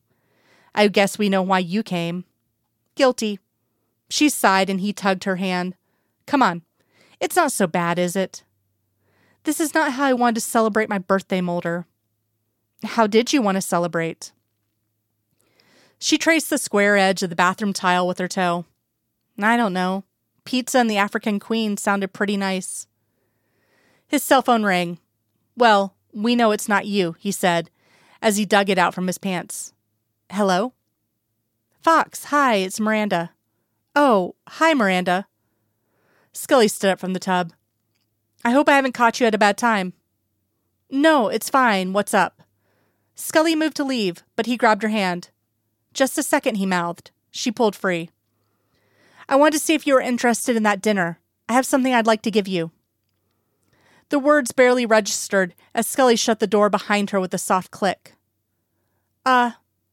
I 0.74 0.88
guess 0.88 1.18
we 1.18 1.30
know 1.30 1.42
why 1.42 1.60
you 1.60 1.84
came. 1.84 2.26
Guilty. 2.96 3.40
She 4.10 4.30
sighed 4.30 4.70
and 4.70 4.82
he 4.82 4.94
tugged 4.94 5.26
her 5.26 5.36
hand. 5.38 5.76
Come 6.26 6.42
on. 6.42 6.64
It's 7.20 7.36
not 7.36 7.52
so 7.52 7.68
bad, 7.68 8.00
is 8.00 8.16
it? 8.16 8.44
This 9.44 9.60
is 9.60 9.74
not 9.74 9.94
how 9.94 10.06
I 10.06 10.14
wanted 10.14 10.36
to 10.36 10.42
celebrate 10.42 10.90
my 10.90 10.98
birthday, 10.98 11.42
Mulder. 11.42 11.86
How 12.84 13.08
did 13.08 13.34
you 13.34 13.42
want 13.42 13.56
to 13.56 13.62
celebrate? 13.62 14.32
She 16.00 16.18
traced 16.18 16.50
the 16.50 16.58
square 16.58 16.98
edge 16.98 17.22
of 17.22 17.30
the 17.30 17.36
bathroom 17.36 17.74
tile 17.74 18.08
with 18.08 18.18
her 18.18 18.28
toe. 18.28 18.66
I 19.40 19.56
don't 19.56 19.74
know. 19.74 20.04
Pizza 20.46 20.80
and 20.80 20.90
the 20.90 20.98
African 20.98 21.40
Queen 21.40 21.78
sounded 21.78 22.14
pretty 22.14 22.38
nice. 22.38 22.88
His 24.12 24.24
cell 24.24 24.42
phone 24.42 24.66
rang. 24.66 24.98
Well, 25.56 25.96
we 26.14 26.36
know 26.36 26.52
it's 26.52 26.68
not 26.68 26.86
you, 26.86 27.16
he 27.18 27.32
said, 27.32 27.70
as 28.22 28.36
he 28.36 28.44
dug 28.44 28.70
it 28.70 28.78
out 28.78 28.94
from 28.94 29.08
his 29.08 29.18
pants. 29.18 29.72
Hello? 30.30 30.74
Fox, 31.82 32.26
hi, 32.26 32.56
it's 32.56 32.78
Miranda. 32.78 33.32
Oh, 33.96 34.36
hi, 34.50 34.74
Miranda. 34.74 35.28
Scully 36.34 36.68
stood 36.68 36.90
up 36.90 37.00
from 37.00 37.14
the 37.14 37.22
tub. 37.22 37.54
I 38.44 38.52
hope 38.52 38.68
I 38.68 38.76
haven't 38.76 38.92
caught 38.92 39.22
you 39.22 39.28
at 39.28 39.36
a 39.36 39.38
bad 39.38 39.58
time. 39.58 39.94
No, 40.90 41.30
it's 41.30 41.50
fine. 41.50 41.94
What's 41.94 42.14
up? 42.14 42.42
Scully 43.16 43.56
moved 43.56 43.78
to 43.78 43.86
leave, 43.86 44.24
but 44.36 44.46
he 44.46 44.58
grabbed 44.58 44.84
her 44.84 44.90
hand. 44.90 45.30
Just 45.94 46.18
a 46.18 46.24
second, 46.24 46.56
he 46.56 46.66
mouthed. 46.66 47.12
She 47.32 47.50
pulled 47.50 47.78
free. 47.78 48.10
I 49.30 49.38
wanted 49.38 49.54
to 49.54 49.64
see 49.64 49.74
if 49.74 49.88
you 49.88 49.94
were 49.94 50.02
interested 50.02 50.58
in 50.58 50.64
that 50.64 50.82
dinner. 50.82 51.22
I 51.48 51.54
have 51.54 51.66
something 51.66 51.94
I'd 51.94 52.08
like 52.08 52.24
to 52.24 52.32
give 52.32 52.50
you. 52.50 52.72
The 54.12 54.20
words 54.20 54.52
barely 54.52 54.86
registered 54.86 55.56
as 55.74 55.88
Scully 55.88 56.18
shut 56.18 56.40
the 56.40 56.46
door 56.46 56.70
behind 56.70 57.12
her 57.12 57.20
with 57.22 57.34
a 57.34 57.38
soft 57.38 57.72
click. 57.72 58.16
Uh, 59.26 59.52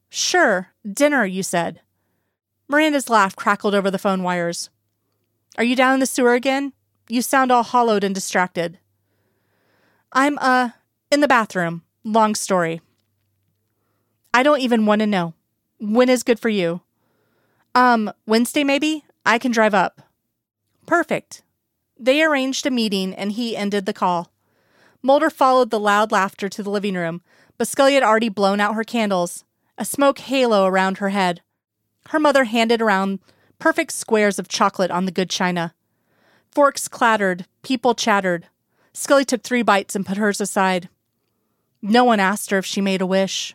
sure, 0.08 0.70
dinner, 0.84 1.24
you 1.24 1.44
said. 1.44 1.80
Miranda's 2.66 3.08
laugh 3.08 3.36
crackled 3.36 3.76
over 3.76 3.92
the 3.92 3.98
phone 3.98 4.24
wires. 4.24 4.70
Are 5.56 5.62
you 5.62 5.76
down 5.76 5.94
in 5.94 6.00
the 6.00 6.06
sewer 6.06 6.34
again? 6.34 6.72
You 7.08 7.22
sound 7.22 7.52
all 7.52 7.62
hollowed 7.62 8.02
and 8.02 8.12
distracted. 8.12 8.80
I'm, 10.12 10.36
uh, 10.38 10.70
in 11.12 11.20
the 11.20 11.28
bathroom. 11.28 11.82
Long 12.02 12.34
story. 12.34 12.80
I 14.34 14.42
don't 14.42 14.60
even 14.60 14.84
want 14.84 15.00
to 15.00 15.06
know. 15.06 15.34
When 15.78 16.08
is 16.08 16.24
good 16.24 16.40
for 16.40 16.48
you? 16.48 16.80
Um, 17.72 18.10
Wednesday 18.26 18.64
maybe? 18.64 19.04
I 19.24 19.38
can 19.38 19.52
drive 19.52 19.74
up. 19.74 20.02
Perfect. 20.86 21.42
They 21.98 22.22
arranged 22.22 22.64
a 22.66 22.70
meeting 22.70 23.14
and 23.14 23.32
he 23.32 23.56
ended 23.56 23.86
the 23.86 23.92
call. 23.92 24.30
Mulder 25.02 25.30
followed 25.30 25.70
the 25.70 25.80
loud 25.80 26.12
laughter 26.12 26.48
to 26.48 26.62
the 26.62 26.70
living 26.70 26.94
room, 26.94 27.22
but 27.56 27.68
Scully 27.68 27.94
had 27.94 28.02
already 28.02 28.28
blown 28.28 28.60
out 28.60 28.74
her 28.74 28.84
candles, 28.84 29.44
a 29.76 29.84
smoke 29.84 30.18
halo 30.18 30.64
around 30.64 30.98
her 30.98 31.10
head. 31.10 31.40
Her 32.08 32.20
mother 32.20 32.44
handed 32.44 32.80
around 32.80 33.18
perfect 33.58 33.92
squares 33.92 34.38
of 34.38 34.48
chocolate 34.48 34.90
on 34.90 35.04
the 35.04 35.12
good 35.12 35.30
china. 35.30 35.74
Forks 36.50 36.88
clattered, 36.88 37.46
people 37.62 37.94
chattered. 37.94 38.46
Scully 38.92 39.24
took 39.24 39.42
three 39.42 39.62
bites 39.62 39.94
and 39.94 40.06
put 40.06 40.16
hers 40.16 40.40
aside. 40.40 40.88
No 41.82 42.04
one 42.04 42.20
asked 42.20 42.50
her 42.50 42.58
if 42.58 42.66
she 42.66 42.80
made 42.80 43.00
a 43.00 43.06
wish. 43.06 43.54